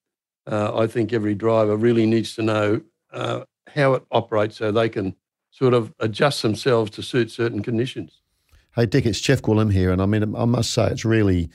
[0.47, 2.81] Uh, I think every driver really needs to know
[3.11, 5.15] uh, how it operates so they can
[5.51, 8.21] sort of adjust themselves to suit certain conditions.
[8.75, 9.91] Hey, Dick, it's Geoff Gwilym here.
[9.91, 11.49] And I mean, I must say, it's really,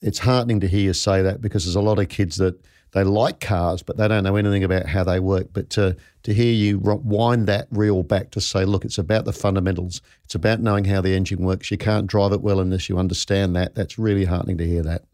[0.00, 2.58] it's heartening to hear you say that because there's a lot of kids that
[2.92, 5.48] they like cars, but they don't know anything about how they work.
[5.52, 9.32] But to, to hear you wind that reel back to say, look, it's about the
[9.32, 10.02] fundamentals.
[10.24, 11.70] It's about knowing how the engine works.
[11.70, 13.74] You can't drive it well unless you understand that.
[13.74, 15.04] That's really heartening to hear that.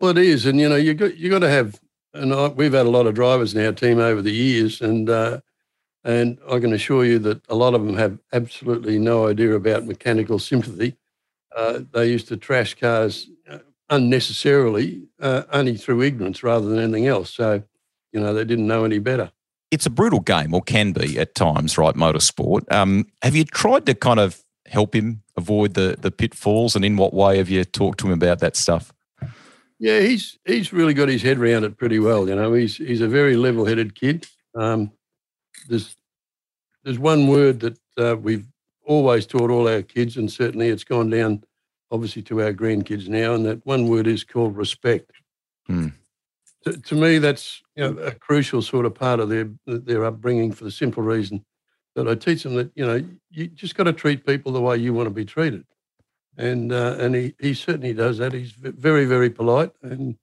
[0.00, 1.80] Well, it is, and you know, you got you got to have.
[2.12, 5.08] And I, we've had a lot of drivers in our team over the years, and
[5.08, 5.40] uh,
[6.04, 9.86] and I can assure you that a lot of them have absolutely no idea about
[9.86, 10.96] mechanical sympathy.
[11.54, 13.28] Uh, they used to trash cars
[13.88, 17.32] unnecessarily, uh, only through ignorance rather than anything else.
[17.32, 17.62] So,
[18.12, 19.30] you know, they didn't know any better.
[19.70, 21.94] It's a brutal game, or can be at times, right?
[21.94, 22.70] Motorsport.
[22.72, 26.96] Um, have you tried to kind of help him avoid the the pitfalls, and in
[26.96, 28.92] what way have you talked to him about that stuff?
[29.78, 32.28] Yeah, he's he's really got his head around it pretty well.
[32.28, 34.26] You know, he's he's a very level-headed kid.
[34.54, 34.92] Um,
[35.68, 35.96] there's
[36.84, 38.46] there's one word that uh, we've
[38.84, 41.42] always taught all our kids, and certainly it's gone down
[41.90, 45.12] obviously to our grandkids now, and that one word is called respect.
[45.66, 45.88] Hmm.
[46.64, 50.52] To, to me, that's you know, a crucial sort of part of their their upbringing
[50.52, 51.44] for the simple reason
[51.94, 54.76] that I teach them that you know you just got to treat people the way
[54.76, 55.64] you want to be treated,
[56.36, 58.32] and uh, and he, he certainly does that.
[58.32, 60.16] He's very very polite and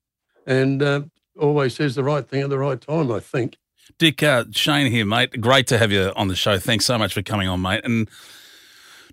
[0.46, 1.02] and uh,
[1.40, 3.12] always says the right thing at the right time.
[3.12, 3.58] I think.
[3.98, 5.42] Dick, uh, Shane here, mate.
[5.42, 6.58] Great to have you on the show.
[6.58, 7.82] Thanks so much for coming on, mate.
[7.84, 8.10] And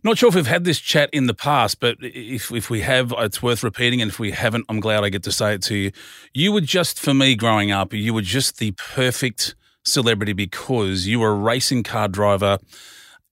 [0.02, 3.12] not sure if we've had this chat in the past, but if if we have,
[3.18, 4.00] it's worth repeating.
[4.00, 5.92] And if we haven't, I'm glad I get to say it to you.
[6.32, 7.92] You were just for me growing up.
[7.92, 12.58] You were just the perfect celebrity because you were a racing car driver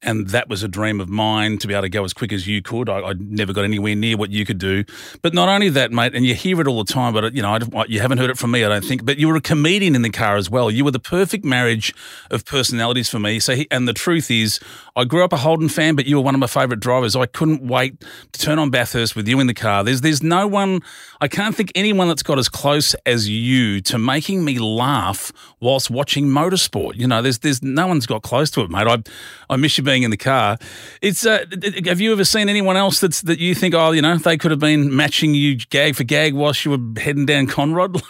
[0.02, 2.46] and that was a dream of mine to be able to go as quick as
[2.46, 2.88] you could.
[2.88, 4.84] I, I, never got anywhere near what you could do.
[5.22, 7.58] But not only that, mate, and you hear it all the time, but you know,
[7.74, 9.04] I, you haven't heard it from me, I don't think.
[9.04, 10.70] But you were a comedian in the car as well.
[10.70, 11.92] You were the perfect marriage
[12.30, 13.40] of personalities for me.
[13.40, 14.60] So, he, and the truth is,
[14.94, 17.16] I grew up a Holden fan, but you were one of my favourite drivers.
[17.16, 19.82] I couldn't wait to turn on Bathurst with you in the car.
[19.82, 20.80] There's, there's no one.
[21.20, 25.90] I can't think anyone that's got as close as you to making me laugh whilst
[25.90, 26.94] watching motorsport.
[26.94, 28.86] You know, there's, there's no one's got close to it, mate.
[28.86, 29.02] I,
[29.50, 30.58] I miss you being in the car.
[31.00, 31.44] It's uh,
[31.86, 34.50] have you ever seen anyone else that's that you think oh you know they could
[34.50, 38.02] have been matching you gag for gag whilst you were heading down Conrod?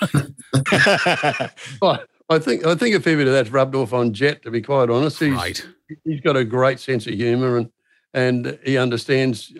[1.81, 4.43] well, I think I think a fair bit of that's rubbed off on Jet.
[4.43, 5.67] To be quite honest, he's right.
[6.05, 7.71] he's got a great sense of humour and
[8.13, 9.53] and he understands.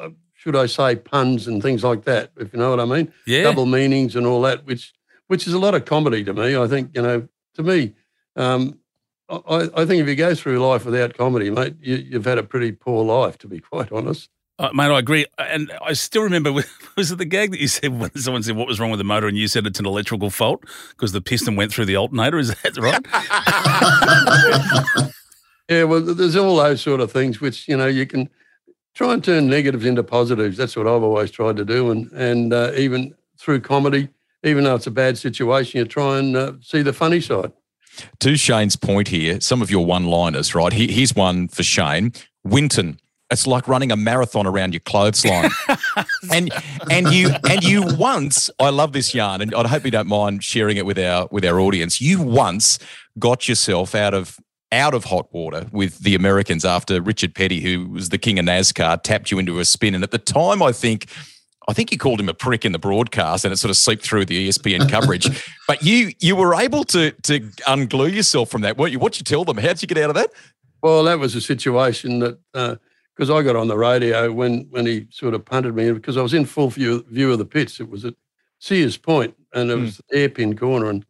[0.00, 2.30] Uh, should I say puns and things like that?
[2.38, 4.94] If you know what I mean, yeah, double meanings and all that, which
[5.26, 6.56] which is a lot of comedy to me.
[6.56, 7.94] I think you know to me.
[8.36, 8.79] Um,
[9.30, 12.42] I, I, think if you go through life without comedy, mate, you, have had a
[12.42, 14.28] pretty poor life, to be quite honest.
[14.58, 15.24] Uh, mate, I agree.
[15.38, 16.52] And I still remember,
[16.96, 19.04] was it the gag that you said when someone said what was wrong with the
[19.04, 22.38] motor and you said it's an electrical fault because the piston went through the alternator?
[22.38, 23.06] Is that right?
[25.68, 28.28] yeah, well, there's all those sort of things which, you know, you can
[28.94, 30.56] try and turn negatives into positives.
[30.56, 31.90] That's what I've always tried to do.
[31.90, 34.08] And, and uh, even through comedy,
[34.42, 37.52] even though it's a bad situation, you try and uh, see the funny side.
[38.20, 40.72] To Shane's point here, some of your one-liners, right?
[40.72, 42.12] Here's one for Shane.
[42.44, 42.98] Winton,
[43.30, 45.50] it's like running a marathon around your clothesline.
[46.32, 46.50] and
[46.90, 50.42] and you and you once, I love this yarn, and I hope you don't mind
[50.42, 52.00] sharing it with our with our audience.
[52.00, 52.78] You once
[53.18, 54.38] got yourself out of
[54.72, 58.46] out of hot water with the Americans after Richard Petty, who was the king of
[58.46, 59.94] NASCAR, tapped you into a spin.
[59.94, 61.06] And at the time, I think
[61.68, 64.02] I think you called him a prick in the broadcast, and it sort of seeped
[64.02, 65.28] through the ESPN coverage.
[65.68, 68.98] but you you were able to to unglue yourself from that, weren't you?
[68.98, 69.58] What you tell them?
[69.58, 70.30] How'd you get out of that?
[70.82, 72.38] Well, that was a situation that
[73.14, 76.16] because uh, I got on the radio when when he sort of punted me because
[76.16, 77.80] I was in full view view of the pits.
[77.80, 78.14] It was at
[78.58, 80.00] Sears Point, and it was mm.
[80.08, 81.04] the hairpin corner, and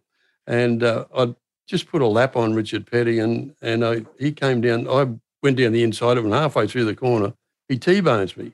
[0.46, 1.34] and uh, I
[1.68, 4.88] just put a lap on Richard Petty, and and I, he came down.
[4.88, 5.06] I
[5.42, 7.32] went down the inside of him, halfway through the corner,
[7.68, 8.52] he t-bones me.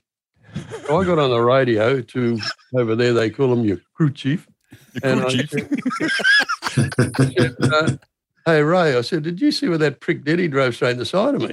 [0.86, 2.38] So I got on the radio to
[2.74, 3.12] over there.
[3.12, 4.46] They call him your crew chief.
[5.02, 5.68] and crew chief.
[6.70, 7.96] Said, I said, uh,
[8.44, 10.38] hey Ray, I said, did you see where that prick did?
[10.38, 11.52] He drove straight in the side of me.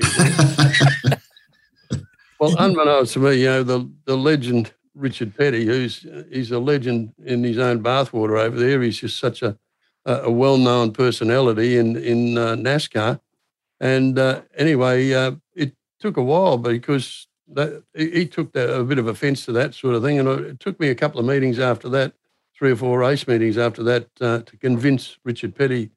[2.40, 7.14] well, unbeknownst to me, you know the the legend Richard Petty, who's he's a legend
[7.26, 8.82] in his own bathwater over there.
[8.82, 9.58] He's just such a
[10.06, 13.20] a well known personality in in uh, NASCAR.
[13.80, 19.08] And uh, anyway, uh, it took a while because that, he took a bit of
[19.08, 21.90] offence to that sort of thing, and it took me a couple of meetings after
[21.90, 22.14] that,
[22.58, 25.92] three or four race meetings after that, uh, to convince Richard Petty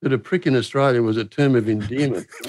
[0.00, 2.26] that a prick in Australia was a term of endearment.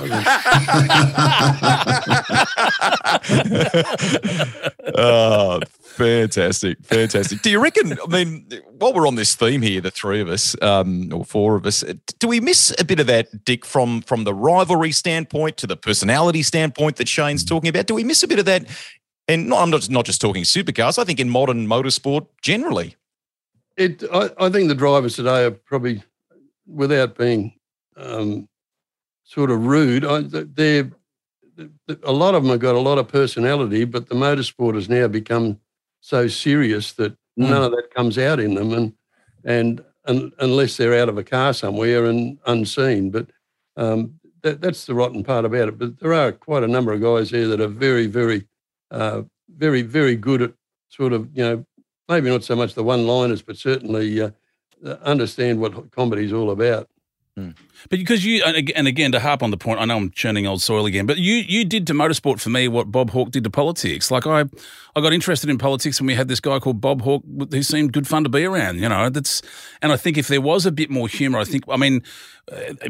[4.95, 7.41] oh, fantastic, fantastic.
[7.41, 7.93] Do you reckon?
[7.93, 11.55] I mean, while we're on this theme here, the three of us, um, or four
[11.55, 11.83] of us,
[12.19, 15.77] do we miss a bit of that, Dick, from from the rivalry standpoint to the
[15.77, 17.88] personality standpoint that Shane's talking about?
[17.88, 18.65] Do we miss a bit of that?
[19.27, 20.97] And not, I'm not, not just talking supercars.
[20.97, 22.95] I think in modern motorsport generally.
[23.77, 26.03] It, I, I think the drivers today are probably
[26.69, 27.53] without being
[27.97, 28.47] um,
[29.23, 30.91] sort of rude, I, they're
[32.03, 35.08] a lot of them have got a lot of personality, but the motorsport has now
[35.08, 35.60] become
[36.01, 37.17] so serious that mm.
[37.49, 38.93] none of that comes out in them, and
[39.43, 43.12] and, and unless they're out of a car somewhere and unseen.
[43.12, 43.27] But
[43.77, 45.77] um, that, that's the rotten part about it.
[45.77, 48.47] But there are quite a number of guys here that are very, very,
[48.91, 50.53] uh, very, very good at
[50.89, 51.65] sort of you know
[52.08, 54.32] maybe not so much the one-liners, but certainly uh,
[55.03, 56.89] understand what comedy is all about.
[57.39, 57.55] Mm.
[57.89, 60.61] But because you and again to harp on the point, I know I'm churning old
[60.61, 63.49] soil again, but you you did to motorsport for me what Bob Hawke did to
[63.49, 64.11] politics.
[64.11, 64.41] Like I
[64.95, 67.93] I got interested in politics when we had this guy called Bob Hawke who seemed
[67.93, 68.79] good fun to be around.
[68.79, 69.41] You know, that's
[69.81, 72.03] and I think if there was a bit more humour, I think I mean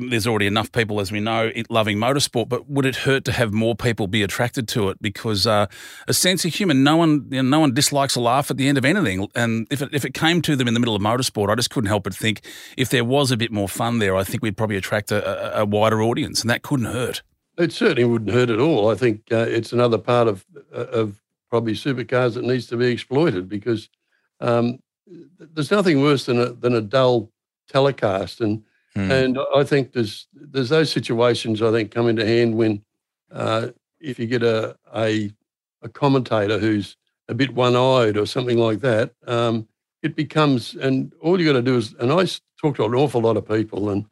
[0.10, 3.54] there's already enough people, as we know, loving motorsport, but would it hurt to have
[3.54, 5.02] more people be attracted to it?
[5.02, 5.68] Because uh,
[6.08, 8.68] a sense of humour, no one, you know, no one dislikes a laugh at the
[8.68, 9.28] end of anything.
[9.36, 11.70] And if it, if it came to them in the middle of motorsport, I just
[11.70, 12.42] couldn't help but think
[12.78, 15.66] if there was a bit more fun there, I think we'd probably attract a, a,
[15.66, 17.22] wider audience, and that couldn't hurt.
[17.58, 18.90] It certainly wouldn't hurt at all.
[18.90, 22.88] I think uh, it's another part of uh, of probably supercars that needs to be
[22.88, 23.90] exploited because
[24.40, 24.80] um,
[25.38, 27.32] there's nothing worse than a than a dull
[27.68, 28.64] telecast and
[29.06, 29.12] Hmm.
[29.12, 32.84] And I think there's there's those situations I think come into hand when
[33.32, 33.68] uh,
[34.00, 35.32] if you get a, a,
[35.82, 39.68] a commentator who's a bit one eyed or something like that, um,
[40.02, 42.26] it becomes and all you got to do is and I
[42.60, 44.06] talk to an awful lot of people and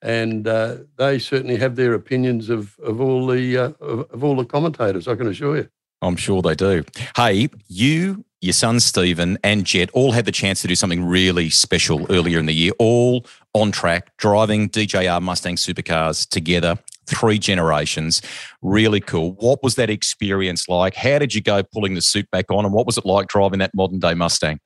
[0.00, 4.36] and uh, they certainly have their opinions of of all the uh, of, of all
[4.36, 5.06] the commentators.
[5.06, 5.68] I can assure you.
[6.00, 6.84] I'm sure they do.
[7.16, 11.48] Hey, you your son Stephen and Jet all had the chance to do something really
[11.48, 13.24] special earlier in the year, all
[13.54, 16.76] on track, driving DJR Mustang supercars together,
[17.06, 18.20] three generations.
[18.60, 19.34] Really cool.
[19.34, 20.96] What was that experience like?
[20.96, 23.60] How did you go pulling the suit back on, and what was it like driving
[23.60, 24.58] that modern day Mustang?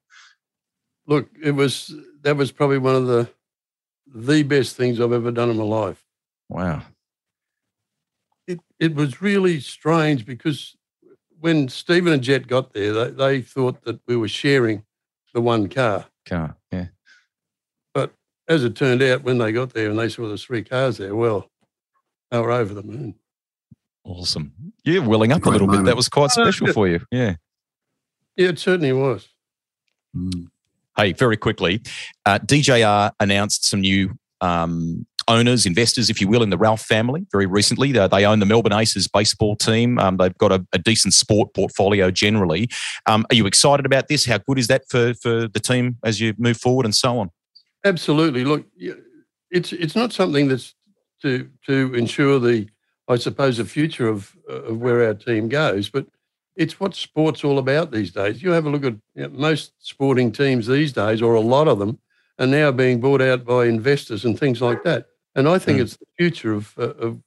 [1.06, 3.28] Look, it was that was probably one of the
[4.06, 6.02] the best things I've ever done in my life.
[6.48, 6.82] Wow.
[8.46, 10.74] It it was really strange because
[11.40, 14.84] when Stephen and Jet got there, they, they thought that we were sharing
[15.34, 16.06] the one car.
[16.24, 16.86] Car, yeah.
[17.94, 18.12] But
[18.48, 21.14] as it turned out, when they got there and they saw the three cars there,
[21.14, 21.50] well,
[22.30, 23.14] they were over the moon.
[24.04, 24.52] Awesome.
[24.84, 25.84] Yeah, welling up Great a little moment.
[25.84, 25.90] bit.
[25.90, 27.00] That was quite special for you.
[27.10, 27.36] Yeah.
[28.36, 29.28] Yeah, it certainly was.
[30.16, 30.48] Mm.
[30.96, 31.82] Hey, very quickly,
[32.24, 37.26] uh, DJR announced some new um, owners, investors, if you will, in the Ralph family
[37.32, 37.92] very recently.
[37.92, 39.98] They, they own the Melbourne Aces baseball team.
[39.98, 42.68] Um, they've got a, a, decent sport portfolio generally.
[43.06, 44.24] Um, are you excited about this?
[44.26, 47.30] How good is that for, for the team as you move forward and so on?
[47.84, 48.44] Absolutely.
[48.44, 48.66] Look,
[49.50, 50.74] it's it's not something that's
[51.22, 52.68] to to ensure the,
[53.08, 56.06] I suppose, the future of of where our team goes, but
[56.56, 58.42] it's what sport's all about these days.
[58.42, 61.68] You have a look at you know, most sporting teams these days, or a lot
[61.68, 61.98] of them,
[62.38, 65.06] are now being bought out by investors and things like that.
[65.36, 65.82] And I think mm.
[65.82, 67.20] it's the future of, uh, of,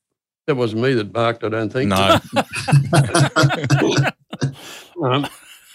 [0.48, 1.89] that wasn't me that barked, I don't think.
[1.89, 2.19] No.
[5.08, 5.28] um,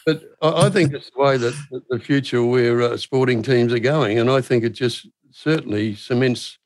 [0.04, 3.72] but I, I, think it's the way that, that the future where uh, sporting teams
[3.72, 4.18] are going.
[4.18, 6.58] And I think it just certainly cements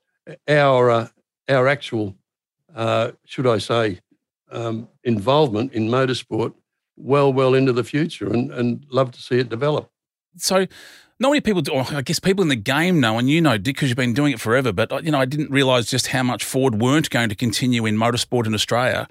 [0.48, 1.08] our, uh,
[1.50, 2.16] our actual,
[2.74, 4.00] uh, should I say,
[4.50, 6.54] um, involvement in motorsport
[6.96, 9.90] well, well into the future and, and love to see it develop.
[10.38, 10.66] So,
[11.20, 13.74] not many people, do, I guess people in the game know, and you know, Dick,
[13.76, 14.72] because you've been doing it forever.
[14.72, 17.86] But uh, you know, I didn't realise just how much Ford weren't going to continue
[17.86, 19.08] in motorsport in Australia,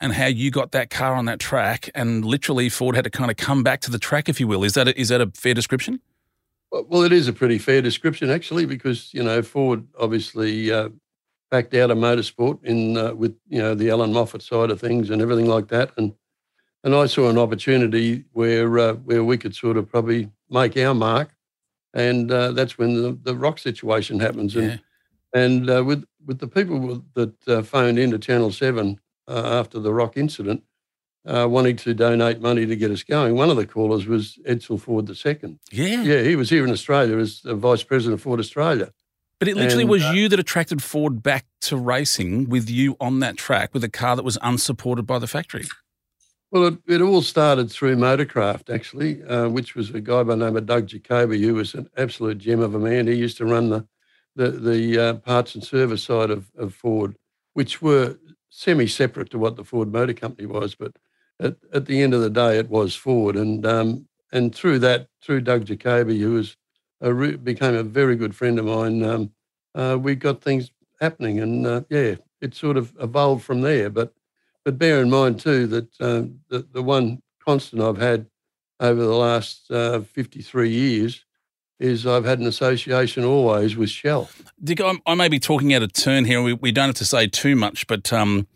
[0.00, 3.30] and how you got that car on that track, and literally Ford had to kind
[3.30, 4.62] of come back to the track, if you will.
[4.62, 6.00] Is that a, is that a fair description?
[6.70, 10.90] Well, it is a pretty fair description actually, because you know Ford obviously uh,
[11.50, 15.08] backed out of motorsport in uh, with you know the Allan Moffat side of things
[15.08, 16.12] and everything like that, and
[16.84, 20.92] and I saw an opportunity where uh, where we could sort of probably make our
[20.92, 21.30] mark
[21.98, 24.54] and uh, that's when the, the rock situation happens.
[24.54, 24.80] And
[25.34, 25.40] yeah.
[25.42, 29.92] and uh, with with the people that uh, phoned into Channel Seven uh, after the
[29.92, 30.62] rock incident,
[31.26, 34.80] uh, wanting to donate money to get us going, one of the callers was Edsel
[34.80, 35.58] Ford II.
[35.72, 38.92] Yeah, yeah, he was here in Australia as the vice president of Ford Australia.
[39.40, 42.96] But it literally and, was uh, you that attracted Ford back to racing with you
[43.00, 45.64] on that track with a car that was unsupported by the factory.
[46.50, 50.46] Well, it, it all started through Motorcraft, actually, uh, which was a guy by the
[50.46, 53.06] name of Doug Jacoby, who was an absolute gem of a man.
[53.06, 53.86] He used to run the
[54.36, 57.16] the, the uh, parts and service side of, of Ford,
[57.54, 58.16] which were
[58.50, 60.76] semi-separate to what the Ford Motor Company was.
[60.76, 60.92] But
[61.40, 63.34] at, at the end of the day, it was Ford.
[63.36, 66.56] And um, and through that, through Doug Jacoby, who was
[67.00, 69.30] a re- became a very good friend of mine, um,
[69.74, 71.40] uh, we got things happening.
[71.40, 73.90] And uh, yeah, it sort of evolved from there.
[73.90, 74.14] But
[74.68, 78.26] but bear in mind too that um, the, the one constant I've had
[78.80, 81.24] over the last uh, 53 years
[81.80, 84.28] is I've had an association always with Shell.
[84.62, 86.42] Dick, I, I may be talking out of turn here.
[86.42, 88.46] We, we don't have to say too much, but um,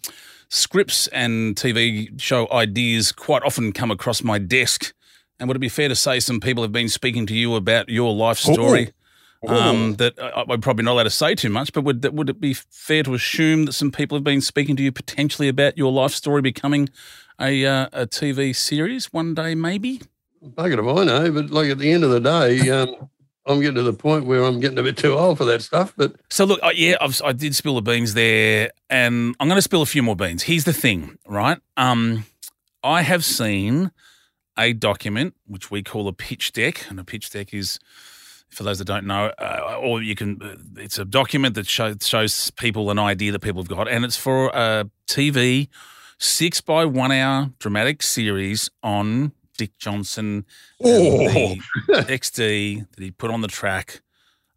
[0.51, 4.93] scripts and TV show ideas quite often come across my desk.
[5.41, 7.89] And would it be fair to say some people have been speaking to you about
[7.89, 8.89] your life story?
[8.89, 9.01] Ooh
[9.49, 12.40] um, that I, am probably not allowed to say too much, but would would it
[12.40, 15.90] be fair to assume that some people have been speaking to you potentially about your
[15.90, 16.88] life story becoming
[17.40, 20.01] a uh, a TV series one day, maybe?
[20.45, 23.09] Bugger if I know, but like at the end of the day, um,
[23.47, 25.93] I'm getting to the point where I'm getting a bit too old for that stuff.
[25.97, 29.59] But so look, uh, yeah, I've, i did spill the beans there, and I'm going
[29.59, 30.45] to spill a few more beans.
[30.45, 31.59] Here's the thing, right?
[31.76, 32.24] Um,
[32.84, 33.90] I have seen
[34.59, 37.78] a document which we call a pitch deck, and a pitch deck is
[38.53, 41.94] for those that don't know, uh, or you can, uh, it's a document that show,
[42.00, 45.68] shows people an idea that people have got, and it's for a TV
[46.18, 50.44] six by one hour dramatic series on Dick Johnson,
[50.82, 51.55] Oh.
[51.88, 54.03] the XD that he put on the track.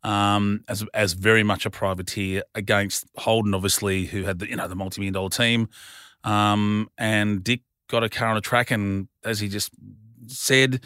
[0.03, 4.67] Um, as as very much a privateer against Holden, obviously, who had the you know
[4.67, 5.67] the multi million dollar team,
[6.23, 9.71] um, and Dick got a car on a track, and as he just
[10.27, 10.81] said,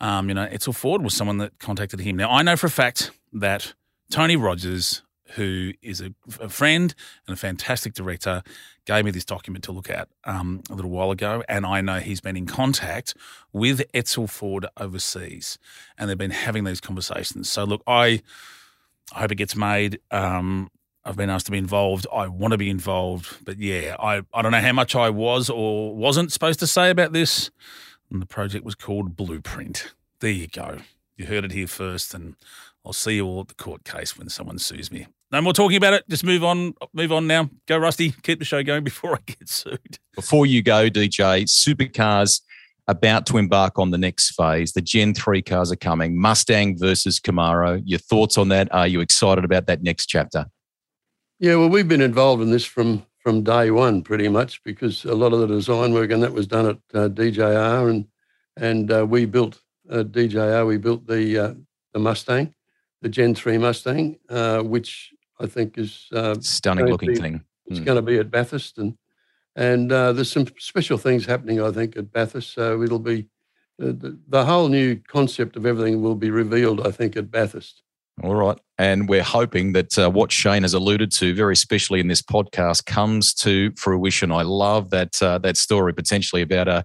[0.00, 2.16] um, you know, Edsel Ford was someone that contacted him.
[2.16, 3.74] Now, I know for a fact that
[4.10, 5.02] Tony Rogers,
[5.34, 6.94] who is a, a friend
[7.26, 8.42] and a fantastic director,
[8.86, 12.00] gave me this document to look at um, a little while ago, and I know
[12.00, 13.14] he's been in contact
[13.52, 15.58] with Edsel Ford overseas,
[15.96, 17.48] and they've been having these conversations.
[17.48, 18.20] So, look, I,
[19.14, 20.00] I hope it gets made.
[20.10, 20.70] Um,
[21.04, 22.06] I've been asked to be involved.
[22.12, 25.50] I want to be involved, but yeah, I, I don't know how much I was
[25.50, 27.50] or wasn't supposed to say about this.
[28.14, 29.92] And the project was called Blueprint.
[30.20, 30.78] There you go.
[31.16, 32.36] You heard it here first, and
[32.86, 35.08] I'll see you all at the court case when someone sues me.
[35.32, 36.08] No more talking about it.
[36.08, 36.74] Just move on.
[36.92, 37.50] Move on now.
[37.66, 38.12] Go, Rusty.
[38.22, 39.98] Keep the show going before I get sued.
[40.14, 42.40] Before you go, DJ, supercars
[42.86, 44.74] about to embark on the next phase.
[44.74, 46.16] The Gen 3 cars are coming.
[46.16, 47.82] Mustang versus Camaro.
[47.84, 48.72] Your thoughts on that?
[48.72, 50.46] Are you excited about that next chapter?
[51.40, 55.14] Yeah, well, we've been involved in this from from day one, pretty much, because a
[55.14, 58.06] lot of the design work and that was done at uh, DJR, and
[58.58, 59.60] and uh, we built
[59.90, 60.66] uh, DJR.
[60.66, 61.54] We built the uh,
[61.94, 62.54] the Mustang,
[63.00, 65.10] the Gen Three Mustang, uh, which
[65.40, 67.40] I think is uh, Stunning looking to- thing.
[67.66, 67.84] it's Mm.
[67.86, 68.94] going to be at Bathurst, and
[69.56, 72.52] and uh, there's some special things happening, I think, at Bathurst.
[72.52, 73.26] So it'll be
[73.78, 77.82] the, the whole new concept of everything will be revealed, I think, at Bathurst.
[78.22, 78.58] All right.
[78.78, 82.86] And we're hoping that uh, what Shane has alluded to, very especially in this podcast,
[82.86, 84.30] comes to fruition.
[84.30, 86.84] I love that uh, that story potentially about a,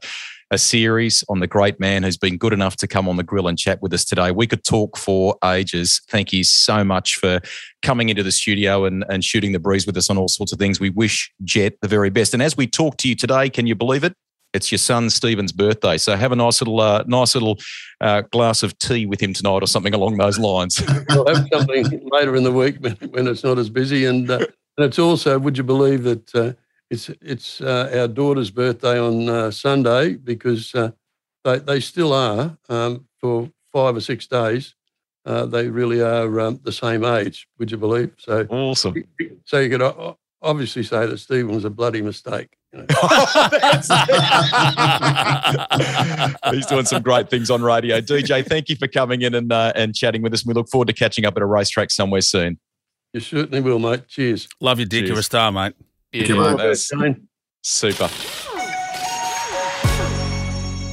[0.51, 3.47] a series on the great man who's been good enough to come on the grill
[3.47, 4.31] and chat with us today.
[4.31, 6.01] We could talk for ages.
[6.09, 7.41] Thank you so much for
[7.83, 10.57] coming into the studio and, and shooting the breeze with us on all sorts of
[10.57, 10.79] things.
[10.79, 12.33] We wish Jet the very best.
[12.33, 14.13] And as we talk to you today, can you believe it?
[14.53, 17.59] It's your son Stephen's birthday, so have a nice little, uh, nice little
[18.01, 20.81] uh, glass of tea with him tonight, or something along those lines.
[21.09, 24.05] We'll have something later in the week when, when it's not as busy.
[24.05, 24.39] And, uh,
[24.77, 26.53] and it's also, would you believe that uh,
[26.89, 30.91] it's it's uh, our daughter's birthday on uh, Sunday because uh,
[31.43, 34.75] they, they still are um, for five or six days.
[35.25, 38.11] Uh, they really are um, the same age, would you believe?
[38.17, 38.95] So, Awesome.
[39.45, 42.55] so you could obviously say that Stephen was a bloody mistake.
[42.71, 42.85] You know?
[46.51, 47.99] He's doing some great things on radio.
[47.99, 50.45] DJ, thank you for coming in and uh, and chatting with us.
[50.45, 52.59] We look forward to catching up at a racetrack somewhere soon.
[53.13, 54.07] You certainly will, mate.
[54.07, 54.47] Cheers.
[54.61, 55.07] Love you, Dick.
[55.07, 55.73] You're a star, mate.
[56.11, 56.91] Yeah, All the that's
[57.63, 58.09] super.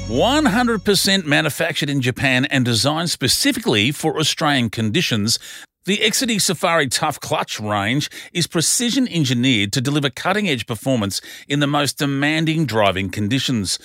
[0.09, 5.39] 100% manufactured in Japan and designed specifically for Australian conditions,
[5.87, 11.61] the Exedy Safari Tough Clutch range is precision engineered to deliver cutting edge performance in
[11.61, 13.79] the most demanding driving conditions.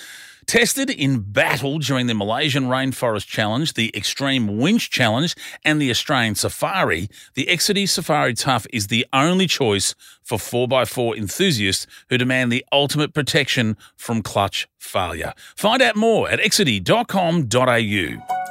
[0.46, 6.34] Tested in battle during the Malaysian Rainforest Challenge, the Extreme Winch Challenge, and the Australian
[6.34, 9.94] Safari, the Exedy Safari Tough is the only choice
[10.24, 15.34] for 4x4 enthusiasts who demand the ultimate protection from clutch failure.
[15.54, 18.41] Find out more at exedy.com.au.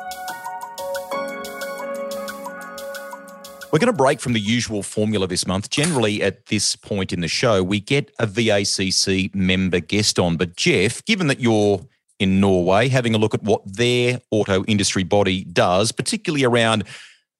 [3.72, 5.70] We're going to break from the usual formula this month.
[5.70, 10.36] Generally, at this point in the show, we get a VACC member guest on.
[10.36, 11.80] But, Geoff, given that you're
[12.20, 16.84] in Norway, having a look at what their auto industry body does, particularly around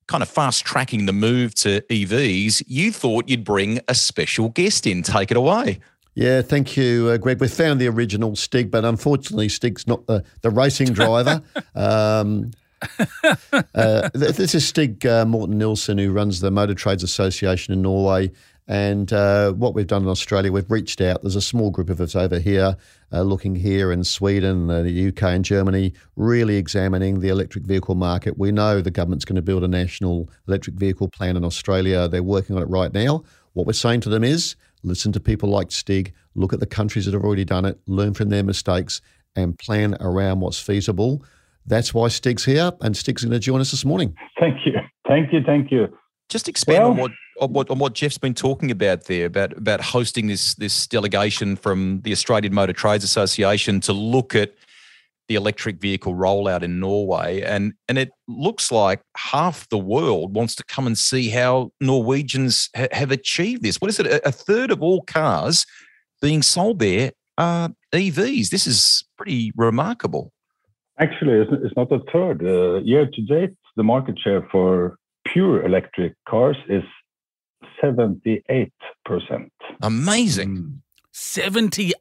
[0.06, 4.86] kind of fast tracking the move to EVs, you thought you'd bring a special guest
[4.86, 5.02] in.
[5.02, 5.80] Take it away.
[6.14, 7.40] Yeah, thank you, uh, Greg.
[7.40, 11.42] We found the original Stig, but unfortunately, Stig's not the, the racing driver.
[11.74, 12.52] um,
[13.74, 18.30] uh, this is Stig uh, Morten Nilsen, who runs the Motor Trades Association in Norway.
[18.68, 21.22] And uh, what we've done in Australia, we've reached out.
[21.22, 22.76] There's a small group of us over here,
[23.12, 27.96] uh, looking here in Sweden, uh, the UK, and Germany, really examining the electric vehicle
[27.96, 28.38] market.
[28.38, 32.06] We know the government's going to build a national electric vehicle plan in Australia.
[32.06, 33.24] They're working on it right now.
[33.54, 34.54] What we're saying to them is
[34.84, 38.14] listen to people like Stig, look at the countries that have already done it, learn
[38.14, 39.00] from their mistakes,
[39.36, 41.24] and plan around what's feasible.
[41.66, 44.16] That's why Stig's here, and Stig's going to join us this morning.
[44.38, 44.72] Thank you.
[45.06, 45.40] Thank you.
[45.44, 45.96] Thank you.
[46.28, 47.10] Just expand on what
[47.40, 51.56] on what on what Geoff's been talking about there about about hosting this this delegation
[51.56, 54.54] from the Australian Motor Trades Association to look at
[55.28, 60.54] the electric vehicle rollout in Norway and and it looks like half the world wants
[60.56, 63.76] to come and see how Norwegians ha- have achieved this.
[63.80, 64.06] What is it?
[64.06, 65.66] A, a third of all cars
[66.20, 68.48] being sold there are EVs.
[68.48, 70.32] This is pretty remarkable.
[70.98, 72.42] Actually, it's, not a third.
[72.44, 76.82] Uh, year to date, the market share for pure electric cars is
[77.82, 78.70] 78%.
[79.82, 80.82] Amazing.
[81.14, 81.94] 78%.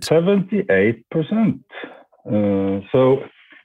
[0.00, 1.60] 78%.
[2.28, 3.18] Uh, so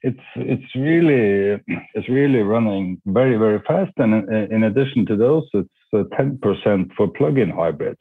[0.04, 1.60] it's it's really
[1.94, 6.38] it's really running very very fast, and in, in addition to those, it's uh, ten
[6.39, 8.00] percent for plug-in hybrids.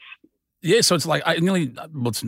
[0.63, 2.25] Yeah, so it's like uh, nearly what's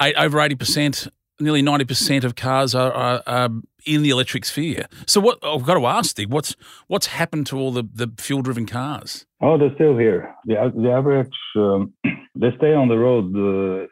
[0.00, 1.08] eight, over eighty percent,
[1.40, 3.50] nearly ninety percent of cars are, are, are,
[3.86, 4.86] in the electric sphere.
[5.06, 8.42] So what I've got to ask, Steve, what's what's happened to all the, the fuel
[8.42, 9.26] driven cars?
[9.40, 10.34] Oh, they're still here.
[10.46, 11.92] The the average um,
[12.34, 13.86] they stay on the road uh,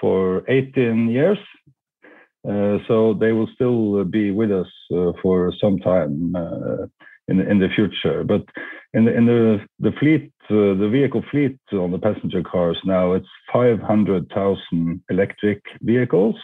[0.00, 1.38] for eighteen years,
[2.48, 6.86] uh, so they will still be with us uh, for some time uh,
[7.28, 8.24] in in the future.
[8.24, 8.42] But
[8.94, 13.28] in the in the the fleet, the vehicle fleet on the passenger cars now, it's
[13.52, 16.36] 500,000 electric vehicles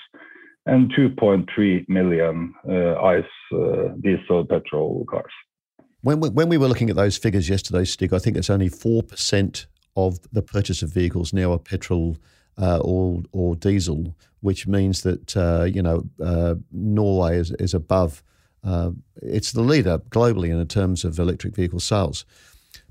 [0.66, 3.24] and 2.3 million ICE
[4.00, 5.32] diesel petrol cars.
[6.02, 8.70] When we, when we were looking at those figures yesterday, Stig, I think it's only
[8.70, 12.16] 4% of the purchase of vehicles now are petrol
[12.60, 18.22] uh, or or diesel, which means that uh, you know uh, Norway is is above.
[18.64, 18.90] Uh,
[19.22, 22.24] it's the leader globally in terms of electric vehicle sales.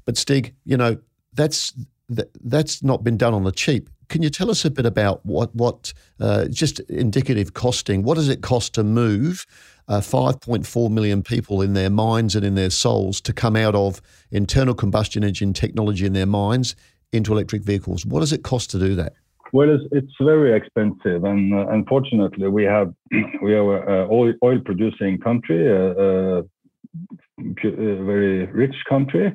[0.06, 0.98] But Stig, you know
[1.34, 1.74] that's
[2.10, 3.90] that, that's not been done on the cheap.
[4.10, 8.04] Can you tell us a bit about what what uh, just indicative costing?
[8.04, 9.46] What does it cost to move?
[9.90, 14.02] Uh, 5.4 million people in their minds and in their souls to come out of
[14.32, 16.76] internal combustion engine technology in their minds
[17.14, 18.06] into electric vehicles.
[18.06, 19.14] What does it cost to do that?
[19.54, 22.94] Well, it's, it's very expensive, and uh, unfortunately, we have
[23.42, 29.34] we are an oil, oil producing country, a, a, a very rich country.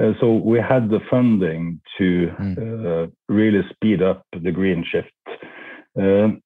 [0.00, 2.56] Uh, so we had the funding to mm.
[2.84, 5.12] uh, really speed up the green shift.
[5.96, 6.42] Um,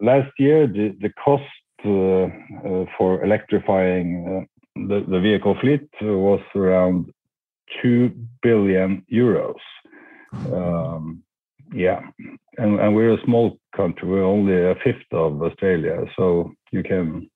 [0.00, 1.44] last year, the, the cost
[1.84, 2.24] uh,
[2.68, 7.12] uh, for electrifying uh, the, the vehicle fleet was around
[7.80, 9.58] two billion euros.
[10.52, 11.22] Um,
[11.74, 12.00] yeah,
[12.58, 14.08] and, and we're a small country.
[14.08, 17.30] We're only a fifth of Australia, so you can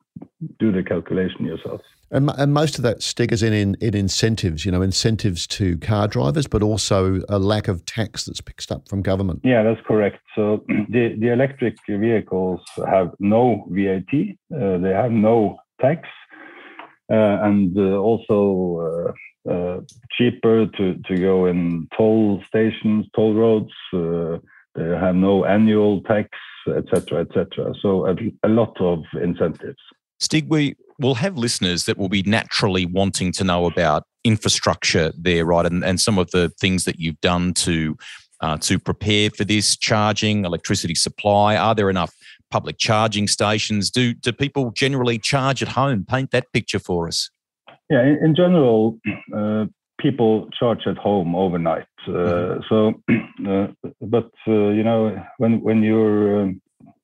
[0.58, 1.80] do the calculation yourself.
[2.10, 6.06] And, and most of that stickers in, in, in incentives, you know, incentives to car
[6.06, 9.40] drivers, but also a lack of tax that's picked up from government.
[9.42, 10.18] Yeah, that's correct.
[10.36, 14.12] So the, the electric vehicles have no VAT,
[14.54, 16.08] uh, they have no tax,
[17.10, 19.14] uh, and uh, also
[19.48, 19.80] uh, uh,
[20.12, 23.72] cheaper to, to go in toll stations, toll roads.
[23.92, 24.38] Uh,
[24.74, 26.30] they have no annual tax,
[26.68, 27.72] etc., etc.
[27.80, 29.80] So a, a, lot of incentives.
[30.18, 35.44] Stig, we will have listeners that will be naturally wanting to know about infrastructure there,
[35.44, 37.96] right, and, and some of the things that you've done to
[38.40, 41.56] uh, to prepare for this charging, electricity supply.
[41.56, 42.14] Are there enough
[42.50, 43.90] public charging stations?
[43.90, 46.04] Do do people generally charge at home?
[46.04, 47.30] Paint that picture for us.
[47.88, 48.98] Yeah, in, in general,
[49.34, 49.66] uh,
[50.00, 51.86] people charge at home overnight.
[52.08, 52.60] Uh, mm-hmm.
[52.68, 52.94] So,
[53.50, 53.68] uh,
[54.00, 56.60] but uh, you know, when when you're um,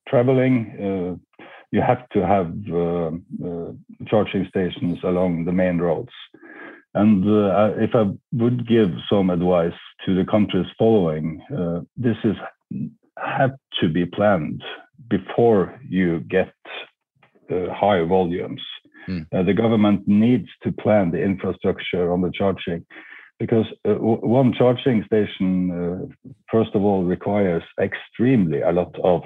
[0.07, 1.43] traveling, uh,
[1.73, 2.49] you have to have
[2.83, 3.71] uh,
[4.09, 6.15] charging stations along the main roads.
[6.93, 7.23] And
[7.87, 8.03] if I
[8.41, 11.25] would give some advice to the countries following,
[11.97, 12.35] this is
[13.17, 14.61] have to be planned
[15.09, 16.53] before you get
[17.49, 18.61] high volumes.
[19.07, 19.25] Mm.
[19.33, 22.85] Uh, the government needs to plan the infrastructure on the charging
[23.39, 29.23] because uh, one charging station, uh, first of all, requires extremely a lot of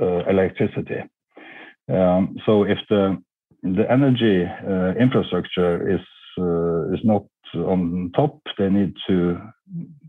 [0.00, 1.00] uh, electricity.
[1.88, 3.22] Um, so if the
[3.62, 6.00] the energy uh, infrastructure is
[6.38, 7.24] uh, is not
[7.54, 9.38] on top, they need to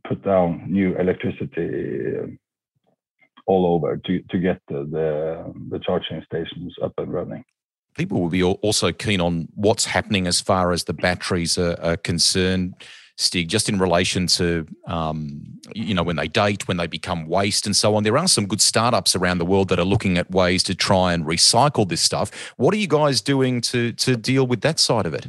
[0.08, 2.38] put down new electricity
[3.48, 7.44] all over to, to get the, the, the charging stations up and running
[7.96, 11.98] people will be also keen on what's happening as far as the batteries are, are
[11.98, 12.76] concerned.
[13.18, 15.42] Stig, just in relation to um,
[15.74, 18.04] you know when they date, when they become waste, and so on.
[18.04, 21.14] There are some good startups around the world that are looking at ways to try
[21.14, 22.54] and recycle this stuff.
[22.58, 25.28] What are you guys doing to to deal with that side of it?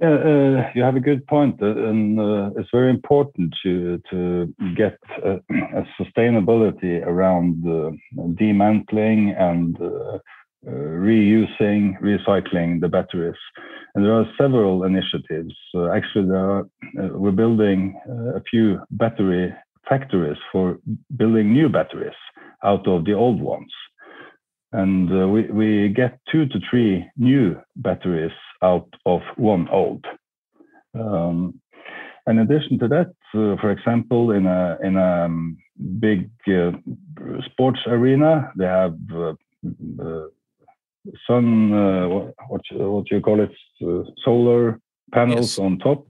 [0.00, 4.52] Yeah, uh, you have a good point, uh, and uh, it's very important to to
[4.76, 5.34] get a,
[5.80, 7.96] a sustainability around the
[8.34, 9.76] demantling and
[10.66, 13.38] uh, uh, reusing, recycling the batteries.
[13.94, 15.54] And there are several initiatives.
[15.74, 17.98] Uh, actually, are, uh, we're building
[18.34, 19.54] a few battery
[19.88, 20.78] factories for
[21.16, 22.12] building new batteries
[22.64, 23.72] out of the old ones.
[24.72, 28.32] And uh, we, we get two to three new batteries
[28.62, 30.04] out of one old.
[30.94, 31.60] Um,
[32.26, 35.56] in addition to that, uh, for example, in a in a um,
[35.98, 36.72] big uh,
[37.46, 38.98] sports arena, they have
[41.26, 43.52] sun, uh, what, what you call it,
[43.82, 44.80] uh, solar
[45.12, 45.58] panels Yes.
[45.58, 46.06] on top.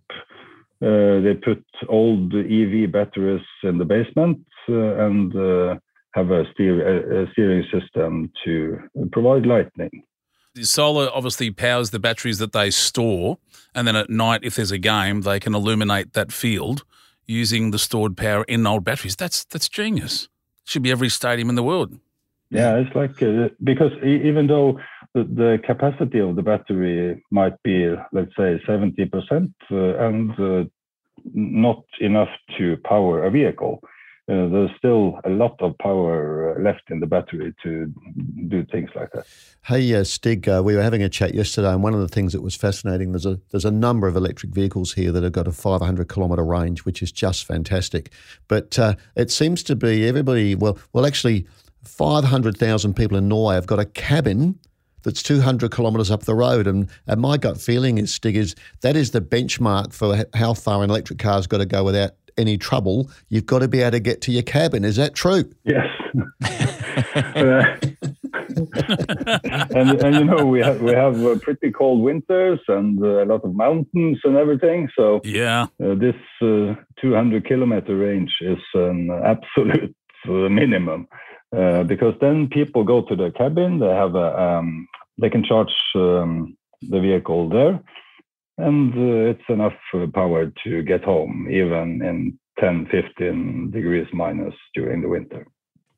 [0.81, 4.39] Uh, they put old EV batteries in the basement
[4.69, 5.77] uh, and uh,
[6.15, 8.79] have a, steer, a, a steering system to
[9.13, 9.91] provide lightning.
[10.55, 13.39] The Solar obviously powers the batteries that they store,
[13.75, 16.85] and then at night, if there's a game, they can illuminate that field
[17.27, 19.15] using the stored power in old batteries.
[19.15, 20.29] That's that's genius.
[20.65, 21.99] Should be every stadium in the world.
[22.51, 24.79] Yeah, it's like uh, because even though
[25.15, 30.65] the, the capacity of the battery might be, let's say, 70% uh, and uh,
[31.35, 33.81] not enough to power a vehicle,
[34.31, 37.93] uh, there's still a lot of power uh, left in the battery to
[38.49, 39.27] do things like that.
[39.65, 42.35] Hey, uh, Stig, uh, we were having a chat yesterday, and one of the things
[42.35, 45.49] that was fascinating there's a there's a number of electric vehicles here that have got
[45.49, 48.11] a 500 kilometre range, which is just fantastic.
[48.49, 50.55] But uh, it seems to be everybody.
[50.55, 51.47] Well, well, actually,
[51.89, 54.59] 500,000 people in Norway have got a cabin
[55.03, 58.97] that's 200 kilometres up the road, and and my gut feeling is, Stig, is that
[58.97, 63.11] is the benchmark for how far an electric car's got to go without any trouble.
[63.28, 64.84] You've got to be able to get to your cabin.
[64.84, 65.51] Is that true?
[65.64, 65.86] Yes.
[67.14, 67.64] Uh,
[69.70, 73.26] and, and you know we have we have uh, pretty cold winters and uh, a
[73.26, 74.89] lot of mountains and everything.
[74.97, 75.66] So Yeah.
[75.82, 79.95] Uh, this uh, 200 kilometer range is an absolute
[80.28, 81.09] uh, minimum
[81.57, 83.79] uh, because then people go to the cabin.
[83.79, 84.89] They have a um,
[85.21, 87.81] they can charge um, the vehicle there,
[88.59, 94.55] and uh, it's enough uh, power to get home even in 10, 15 degrees minus
[94.75, 95.47] during the winter.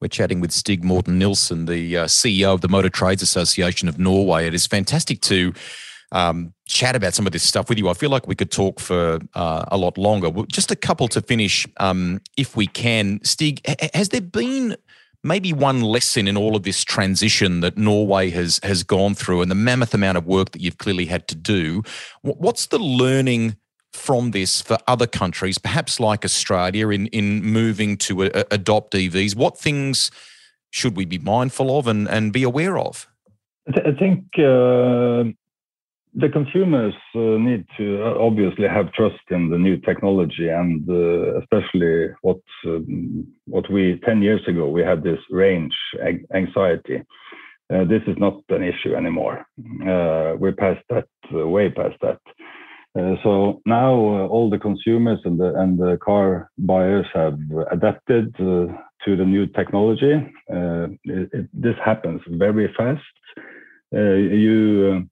[0.01, 3.99] We're chatting with Stig Morten Nilsen, the uh, CEO of the Motor Trades Association of
[3.99, 4.47] Norway.
[4.47, 5.53] It is fantastic to
[6.13, 7.89] um, chat about some of this stuff with you.
[7.89, 10.31] I feel like we could talk for uh, a lot longer.
[10.51, 13.21] Just a couple to finish, um, if we can.
[13.25, 14.77] Stig, ha- has there been
[15.23, 19.51] maybe one lesson in all of this transition that Norway has has gone through, and
[19.51, 21.83] the mammoth amount of work that you've clearly had to do?
[22.23, 23.57] What's the learning?
[23.93, 29.35] From this for other countries, perhaps like Australia, in in moving to a, adopt EVs,
[29.35, 30.13] what things
[30.71, 33.09] should we be mindful of and, and be aware of?
[33.69, 35.25] I, think uh,
[36.15, 41.39] the consumers uh, need to uh, obviously have trust in the new technology, and uh,
[41.39, 45.75] especially what um, what we ten years ago we had this range
[46.35, 47.03] anxiety.
[47.73, 49.47] Uh, this is not an issue anymore.
[49.83, 52.19] Uh, we're past that, uh, way past that.
[53.23, 53.93] So now
[54.27, 57.39] all the consumers and the and the car buyers have
[57.71, 60.15] adapted to the new technology.
[60.49, 63.01] It, it, this happens very fast.
[63.93, 65.09] You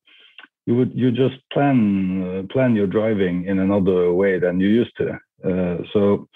[0.68, 1.78] you would you just plan
[2.26, 5.08] uh, plan your driving in another way than you used to.
[5.48, 6.28] Uh, so.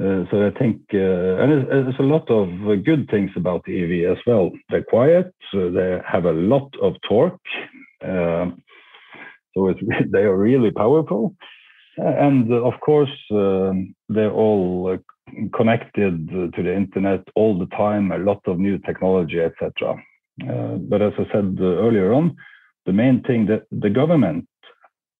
[0.00, 3.82] Uh, so I think, uh, and there's, a lot of uh, good things about the
[3.82, 4.52] EV as well.
[4.70, 7.48] They're quiet, so they have a lot of torque,
[8.04, 8.62] um,
[9.54, 9.74] so
[10.12, 11.34] they are really powerful.
[12.00, 17.58] Uh, and uh, of course, um, they're all uh, connected uh, to the internet all
[17.58, 18.12] the time.
[18.12, 19.96] A lot of new technology, etc.
[20.48, 22.36] Uh, but as I said uh, earlier on,
[22.88, 24.48] the main thing that the government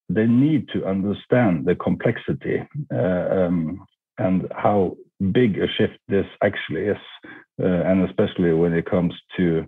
[0.09, 2.57] they need to understand the complexity
[2.95, 3.85] uh, um,
[4.16, 4.97] and how
[5.33, 7.05] big a shift this actually is,
[7.62, 9.66] uh, and especially when it comes to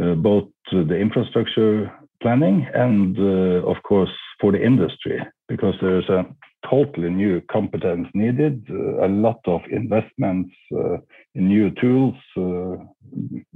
[0.00, 6.24] uh, both the infrastructure planning and, uh, of course, for the industry, because there's a
[6.70, 10.96] totally new competence needed, uh, a lot of investments uh,
[11.34, 12.14] in new tools,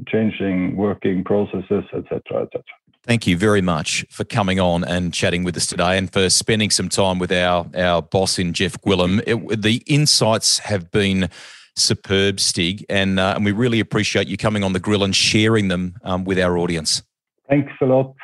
[0.07, 2.62] changing working processes, etc., etc.
[3.07, 6.70] Thank you very much for coming on and chatting with us today and for spending
[6.70, 9.22] some time with our, our boss in Geoff Gwilym.
[9.26, 11.30] It, the insights have been
[11.76, 15.68] superb, Stig, and, uh, and we really appreciate you coming on the grill and sharing
[15.68, 17.03] them um, with our audience.
[17.48, 18.14] Thanks a lot.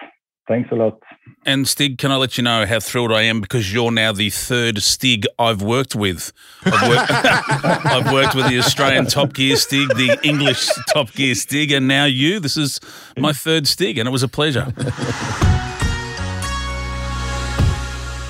[0.47, 0.99] Thanks a lot.
[1.45, 4.31] And Stig, can I let you know how thrilled I am because you're now the
[4.31, 6.33] third Stig I've worked with.
[6.65, 7.11] I've worked,
[7.87, 12.05] I've worked with the Australian Top Gear Stig, the English Top Gear Stig, and now
[12.05, 12.41] you.
[12.41, 12.81] This is
[13.17, 14.73] my third Stig, and it was a pleasure.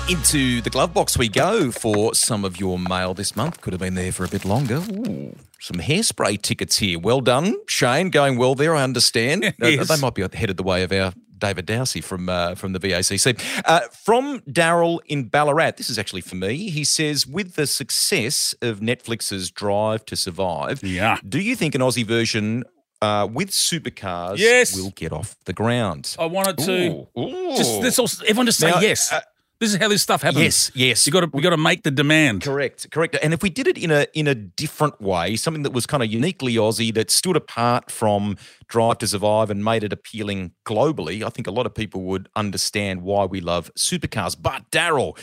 [0.09, 3.59] Into the glove box we go for some of your mail this month.
[3.59, 4.75] Could have been there for a bit longer.
[4.77, 6.97] Ooh, some hairspray tickets here.
[6.97, 8.09] Well done, Shane.
[8.09, 9.43] Going well there, I understand.
[9.61, 9.89] Uh, Yes.
[9.89, 13.39] They might be headed the way of our David Dowsey from uh, from the VACC.
[13.65, 16.69] Uh, from Daryl in Ballarat, this is actually for me.
[16.69, 21.17] He says, with the success of Netflix's Drive to Survive, Yeah.
[21.27, 22.63] do you think an Aussie version
[23.01, 24.75] uh, with supercars Yes.
[24.75, 26.15] will get off the ground?
[26.19, 27.55] I wanted to Ooh, ooh.
[27.57, 29.13] just all, everyone just say Now, yes.
[29.59, 30.43] This is how this stuff happens.
[30.43, 31.07] Yes, yes.
[31.07, 32.43] You got to you got to make the demand.
[32.43, 33.17] Correct, correct.
[33.23, 36.03] And if we did it in a in a different way, something that was kind
[36.03, 38.37] of uniquely Aussie, that stood apart from
[38.67, 42.29] Drive to Survive and made it appealing globally, I think a lot of people would
[42.35, 44.35] understand why we love supercars.
[44.39, 45.17] But Daryl,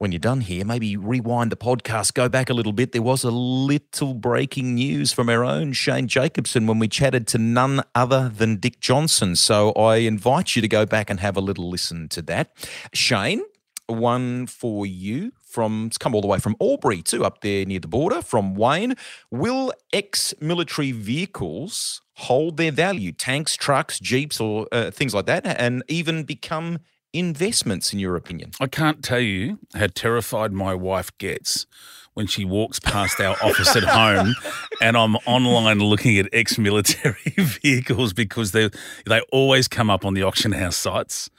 [0.00, 2.92] when you're done here, maybe rewind the podcast, go back a little bit.
[2.92, 7.38] There was a little breaking news from our own Shane Jacobson when we chatted to
[7.38, 9.36] none other than Dick Johnson.
[9.36, 12.56] So I invite you to go back and have a little listen to that.
[12.94, 13.42] Shane,
[13.88, 17.80] one for you from it's come all the way from Albury too, up there near
[17.80, 18.94] the border from Wayne.
[19.30, 25.82] Will ex-military vehicles hold their value, tanks, trucks, jeeps, or uh, things like that, and
[25.88, 26.78] even become
[27.12, 28.52] investments, in your opinion?
[28.60, 31.66] I can't tell you how terrified my wife gets
[32.14, 34.34] when she walks past our office at home
[34.80, 38.70] and I'm online looking at ex-military vehicles because they
[39.06, 41.30] they always come up on the auction house sites.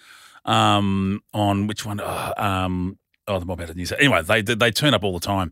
[0.43, 2.01] Um, on which one?
[2.01, 2.97] Oh, um,
[3.27, 3.99] oh, the Mob out of New South.
[3.99, 5.51] Anyway, they they turn up all the time.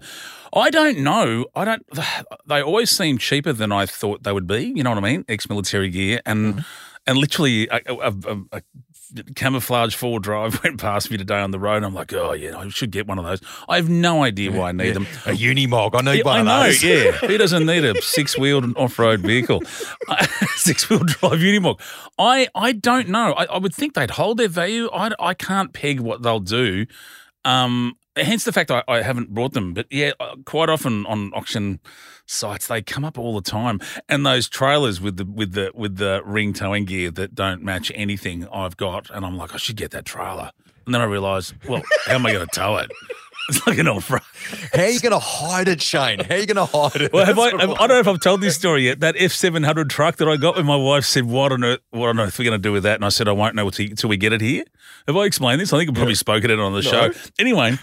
[0.51, 1.45] I don't know.
[1.55, 1.85] I don't.
[2.47, 4.73] They always seem cheaper than I thought they would be.
[4.75, 5.23] You know what I mean?
[5.29, 6.65] Ex-military gear and
[7.05, 8.61] and literally a, a, a, a
[9.35, 11.83] camouflage four drive went past me today on the road.
[11.83, 13.41] I'm like, oh yeah, I should get one of those.
[13.67, 15.03] I have no idea why I need them.
[15.25, 15.91] A Unimog.
[15.95, 16.83] I need Yeah, one I of know, those.
[16.83, 17.11] yeah.
[17.27, 19.61] Who doesn't need a six-wheeled off-road vehicle?
[20.55, 21.79] Six-wheel drive Unimog.
[22.17, 23.33] I, I don't know.
[23.33, 24.89] I, I would think they'd hold their value.
[24.93, 26.85] I, I can't peg what they'll do.
[27.49, 29.73] Um, hence the fact I, I haven't brought them.
[29.73, 31.79] But yeah, uh, quite often on auction
[32.25, 35.97] sites they come up all the time, and those trailers with the with the with
[35.97, 39.77] the ring towing gear that don't match anything I've got, and I'm like, I should
[39.77, 40.51] get that trailer.
[40.85, 42.91] And then I realise, well, how am I going to tow it?
[43.49, 44.21] It's like an off-road.
[44.73, 46.19] How are you going to hide it, Shane?
[46.19, 47.13] How are you going to hide it?
[47.13, 48.99] Well, have I, have, I don't know if I've told this story yet.
[48.99, 51.79] That F seven hundred truck that I got when my wife said, "What on earth?
[51.89, 53.55] What on earth are we going to do with that?" And I said, "I won't
[53.55, 54.63] know until we get it here."
[55.07, 55.73] Have I explained this?
[55.73, 57.11] I think I've probably spoken it on the show.
[57.39, 57.77] Anyway.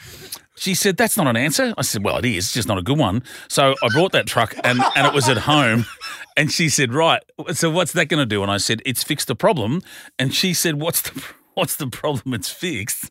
[0.58, 1.74] She said, That's not an answer.
[1.76, 3.22] I said, Well, it is, it's just not a good one.
[3.46, 5.84] So I brought that truck and, and it was at home.
[6.34, 8.42] And she said, Right, so what's that going to do?
[8.42, 9.82] And I said, It's fixed the problem.
[10.18, 11.22] And she said, What's the
[11.56, 12.34] What's the problem?
[12.34, 13.10] It's fixed.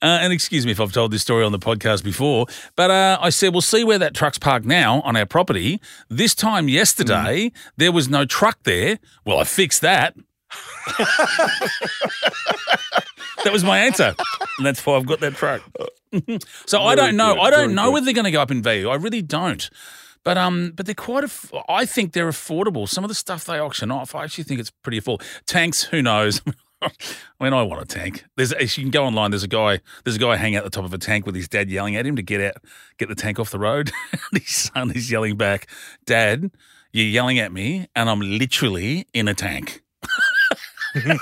[0.00, 2.46] Uh, and excuse me if I've told this story on the podcast before,
[2.76, 5.80] but uh, I said, we'll see where that truck's parked now on our property.
[6.08, 9.00] This time yesterday, there was no truck there.
[9.24, 10.14] Well, I fixed that.
[13.44, 14.14] that was my answer.
[14.58, 15.62] And that's why I've got that truck.
[16.66, 17.34] so I don't know.
[17.34, 17.92] good, I don't very know good.
[17.94, 18.88] whether they're going to go up in value.
[18.88, 19.68] I really don't.
[20.24, 21.24] But um, but they're quite.
[21.24, 22.88] Aff- I think they're affordable.
[22.88, 25.22] Some of the stuff they auction off, I actually think it's pretty affordable.
[25.46, 26.42] Tanks, who knows?
[26.82, 26.90] I
[27.40, 28.24] mean, I want a tank.
[28.36, 29.30] There's you can go online.
[29.32, 29.80] There's a guy.
[30.04, 32.06] There's a guy hanging out the top of a tank with his dad yelling at
[32.06, 32.62] him to get out,
[32.98, 33.90] get the tank off the road.
[34.12, 35.66] and his son is yelling back,
[36.06, 36.50] "Dad,
[36.92, 39.82] you're yelling at me, and I'm literally in a tank."
[40.94, 41.18] and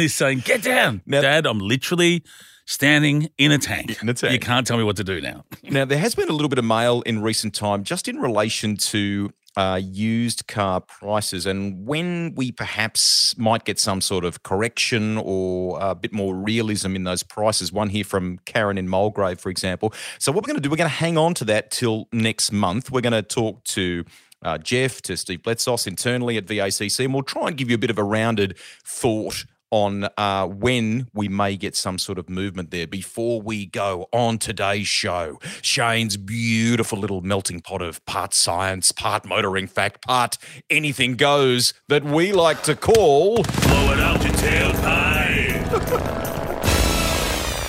[0.00, 1.46] he's saying, "Get down, Now- Dad.
[1.46, 2.22] I'm literally
[2.64, 4.00] standing in a tank.
[4.02, 4.32] In a tank.
[4.32, 6.58] You can't tell me what to do now." Now, there has been a little bit
[6.58, 12.34] of mail in recent time just in relation to uh, used car prices and when
[12.34, 17.22] we perhaps might get some sort of correction or a bit more realism in those
[17.22, 17.72] prices.
[17.72, 19.92] One here from Karen in Mulgrave, for example.
[20.18, 22.52] So, what we're going to do, we're going to hang on to that till next
[22.52, 22.90] month.
[22.90, 24.04] We're going to talk to
[24.42, 27.78] uh, Geoff, to Steve Bletsos internally at VACC, and we'll try and give you a
[27.78, 32.70] bit of a rounded thought on uh, when we may get some sort of movement
[32.70, 35.40] there before we go on today's show.
[35.62, 40.38] Shane's beautiful little melting pot of part science, part motoring fact, part
[40.70, 43.42] anything goes that we like to call.
[43.42, 45.72] Blow it out your tailpipe.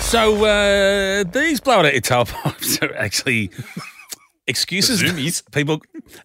[0.02, 3.50] so uh, these blow it out your tailpipes are actually
[4.46, 5.00] excuses.
[5.00, 5.42] The zoomies.
[5.52, 5.80] People,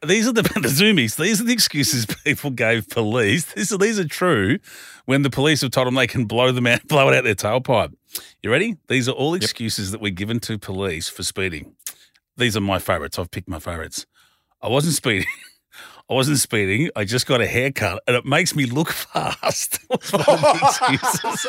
[0.05, 1.15] these are the, the zoomies.
[1.15, 3.45] These are the excuses people gave police.
[3.53, 4.59] These are these are true.
[5.05, 7.36] When the police have told them they can blow them out, blow it out their
[7.36, 7.93] tailpipe.
[8.41, 8.78] You ready?
[8.88, 11.76] These are all excuses that were given to police for speeding.
[12.38, 13.20] These are my favourites.
[13.20, 14.05] I've picked my favourites.
[14.61, 15.28] I wasn't speeding.
[16.09, 16.89] I wasn't speeding.
[16.95, 19.80] I just got a haircut, and it makes me look fast.
[19.91, 21.47] Excuses.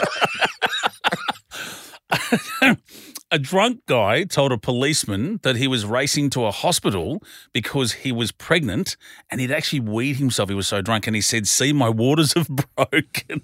[3.31, 7.23] A drunk guy told a policeman that he was racing to a hospital
[7.53, 8.97] because he was pregnant,
[9.31, 10.49] and he'd actually weed himself.
[10.49, 13.43] He was so drunk, and he said, "See, my waters have broken."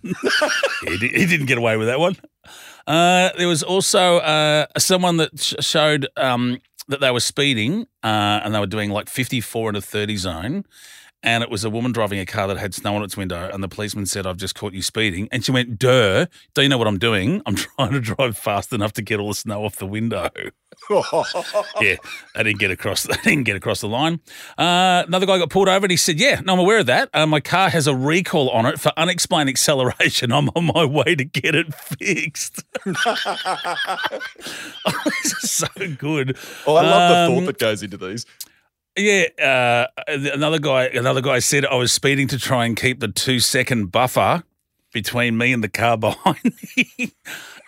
[0.83, 2.17] he, he didn't get away with that one.
[2.87, 8.41] Uh, there was also uh, someone that sh- showed um, that they were speeding uh,
[8.45, 10.65] and they were doing like 54 in a 30 zone.
[11.23, 13.49] And it was a woman driving a car that had snow on its window.
[13.53, 16.27] And the policeman said, "I've just caught you speeding." And she went, "Duh!
[16.55, 17.43] Do you know what I'm doing?
[17.47, 20.29] I'm trying to drive fast enough to get all the snow off the window."
[21.81, 21.97] yeah,
[22.35, 23.09] I didn't get across.
[23.11, 24.21] I didn't get across the line.
[24.59, 27.09] Uh, another guy got pulled over, and he said, "Yeah, no, I'm aware of that.
[27.15, 30.33] Uh, my car has a recall on it for unexplained acceleration.
[30.33, 32.97] I'm on my way to get it fixed." this
[35.43, 35.67] is so
[35.99, 36.37] good.
[36.67, 38.27] Oh, I love the Um, thought that goes into these.
[38.97, 40.87] Yeah, uh, another guy.
[40.87, 44.43] Another guy said I was speeding to try and keep the two second buffer
[44.93, 47.13] between me and the car behind me.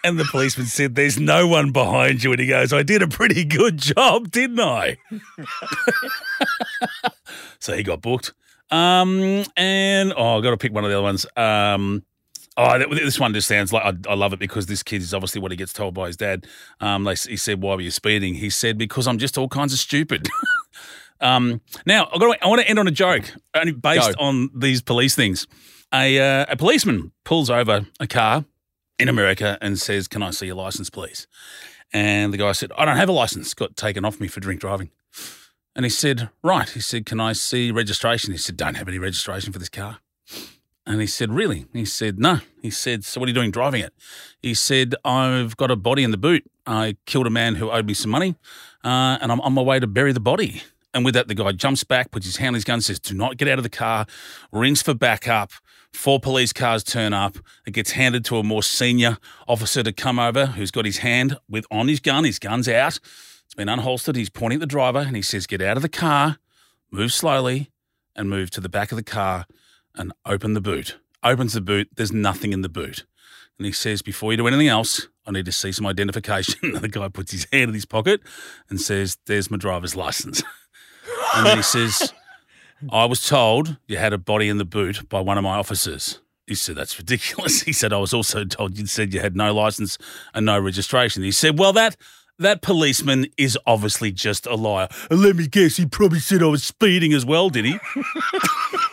[0.03, 3.09] And the policeman said, "There's no one behind you." And he goes, "I did a
[3.09, 4.97] pretty good job, didn't I?"
[7.59, 8.33] so he got booked.
[8.70, 11.26] Um, and oh, I got to pick one of the other ones.
[11.37, 12.05] Um,
[12.57, 15.43] oh, this one just sounds like I, I love it because this kid is obviously
[15.43, 16.47] what he gets told by his dad.
[16.81, 19.74] Um, they, he said, "Why were you speeding?" He said, "Because I'm just all kinds
[19.74, 20.29] of stupid."
[21.21, 24.25] Um, now, I've got to, I want to end on a joke, only based Go.
[24.25, 25.47] on these police things.
[25.93, 28.45] A, uh, a policeman pulls over a car
[28.99, 31.27] in America and says, Can I see your license, please?
[31.93, 34.61] And the guy said, I don't have a license, got taken off me for drink
[34.61, 34.91] driving.
[35.75, 36.69] And he said, Right.
[36.69, 38.33] He said, Can I see registration?
[38.33, 40.01] He said, Don't have any registration for this car.
[40.87, 41.66] And he said, Really?
[41.73, 42.41] He said, No.
[42.61, 43.95] He said, So what are you doing driving it?
[44.43, 46.45] He said, I've got a body in the boot.
[46.66, 48.37] I killed a man who owed me some money,
[48.85, 50.62] uh, and I'm on my way to bury the body.
[50.95, 53.14] And with that, the guy jumps back, puts his hand on his gun, says, Do
[53.14, 54.07] not get out of the car,
[54.53, 55.53] rings for backup.
[55.93, 57.39] Four police cars turn up.
[57.66, 61.39] It gets handed to a more senior officer to come over who's got his hand
[61.49, 62.24] with on his gun.
[62.24, 62.99] His gun's out.
[63.45, 64.16] It's been unholstered.
[64.16, 66.39] He's pointing at the driver and he says, Get out of the car,
[66.91, 67.70] move slowly,
[68.14, 69.47] and move to the back of the car
[69.95, 70.99] and open the boot.
[71.22, 71.89] Opens the boot.
[71.97, 73.05] There's nothing in the boot.
[73.59, 76.72] And he says, Before you do anything else, I need to see some identification.
[76.80, 78.20] The guy puts his hand in his pocket
[78.68, 80.43] and says, There's my driver's license.
[81.35, 82.12] and then he says,
[82.91, 86.20] I was told you had a body in the boot by one of my officers.
[86.47, 87.62] He said, That's ridiculous.
[87.68, 89.99] He said, I was also told you said you had no license
[90.35, 91.22] and no registration.
[91.22, 91.97] He said, Well, that.
[92.41, 94.87] That policeman is obviously just a liar.
[95.11, 97.79] And let me guess, he probably said I was speeding as well, did he?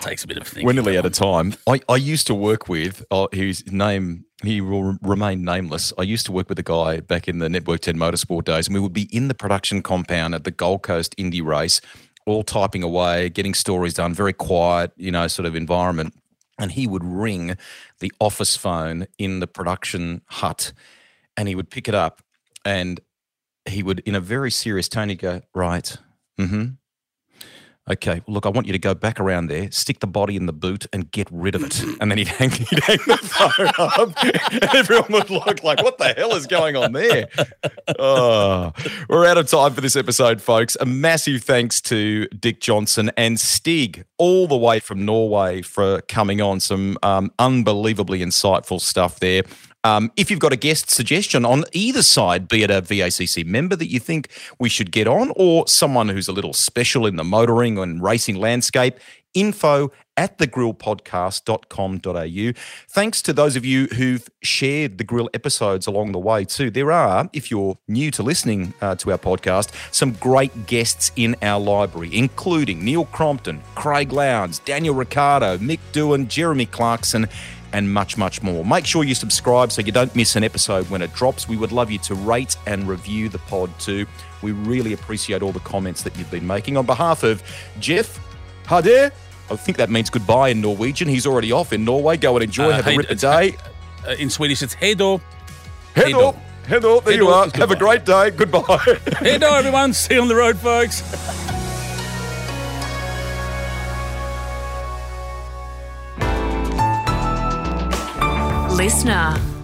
[0.00, 0.66] Takes a bit of thinking.
[0.66, 1.54] We're nearly out of time.
[1.66, 5.92] I, I used to work with, oh, whose name, he will remain nameless.
[5.98, 8.74] I used to work with a guy back in the Network 10 Motorsport days, and
[8.74, 11.82] we would be in the production compound at the Gold Coast Indy race,
[12.26, 16.14] all typing away, getting stories done, very quiet, you know, sort of environment.
[16.58, 17.56] And he would ring
[18.00, 20.72] the office phone in the production hut
[21.36, 22.22] and he would pick it up
[22.64, 23.00] and
[23.66, 25.96] he would, in a very serious tone, he'd go, Right,
[26.38, 26.64] mm hmm.
[27.90, 30.52] Okay, look, I want you to go back around there, stick the body in the
[30.52, 31.82] boot, and get rid of it.
[32.00, 35.98] And then he'd hang, he'd hang the phone up, and everyone would look like, "What
[35.98, 37.28] the hell is going on there?"
[37.98, 38.72] Oh,
[39.08, 40.76] we're out of time for this episode, folks.
[40.80, 46.40] A massive thanks to Dick Johnson and Stig, all the way from Norway, for coming
[46.40, 46.60] on.
[46.60, 49.42] Some um, unbelievably insightful stuff there.
[49.82, 53.74] Um, if you've got a guest suggestion on either side, be it a VACC member
[53.76, 54.28] that you think
[54.58, 58.36] we should get on, or someone who's a little special in the motoring and racing
[58.36, 58.96] landscape,
[59.32, 62.60] info at thegrillpodcast.com.au.
[62.88, 66.70] Thanks to those of you who've shared the grill episodes along the way, too.
[66.70, 71.36] There are, if you're new to listening uh, to our podcast, some great guests in
[71.40, 77.26] our library, including Neil Crompton, Craig Lowndes, Daniel Ricciardo, Mick Doohan, Jeremy Clarkson
[77.72, 78.64] and much, much more.
[78.64, 81.48] Make sure you subscribe so you don't miss an episode when it drops.
[81.48, 84.06] We would love you to rate and review the pod too.
[84.42, 86.76] We really appreciate all the comments that you've been making.
[86.76, 87.42] On behalf of
[87.78, 88.18] Geoff
[88.64, 89.12] Hader,
[89.50, 91.08] I think that means goodbye in Norwegian.
[91.08, 92.16] He's already off in Norway.
[92.16, 92.70] Go and enjoy.
[92.70, 93.56] Uh, Have a ripper day.
[94.06, 95.20] Uh, in Swedish, it's hedo.
[95.94, 96.36] Hello.
[96.66, 97.00] Hello.
[97.00, 97.48] There you are.
[97.54, 98.30] Have a great day.
[98.30, 98.60] Goodbye.
[98.62, 99.92] Hedo, everyone.
[99.92, 101.02] See you on the road, folks.
[108.80, 109.59] listener.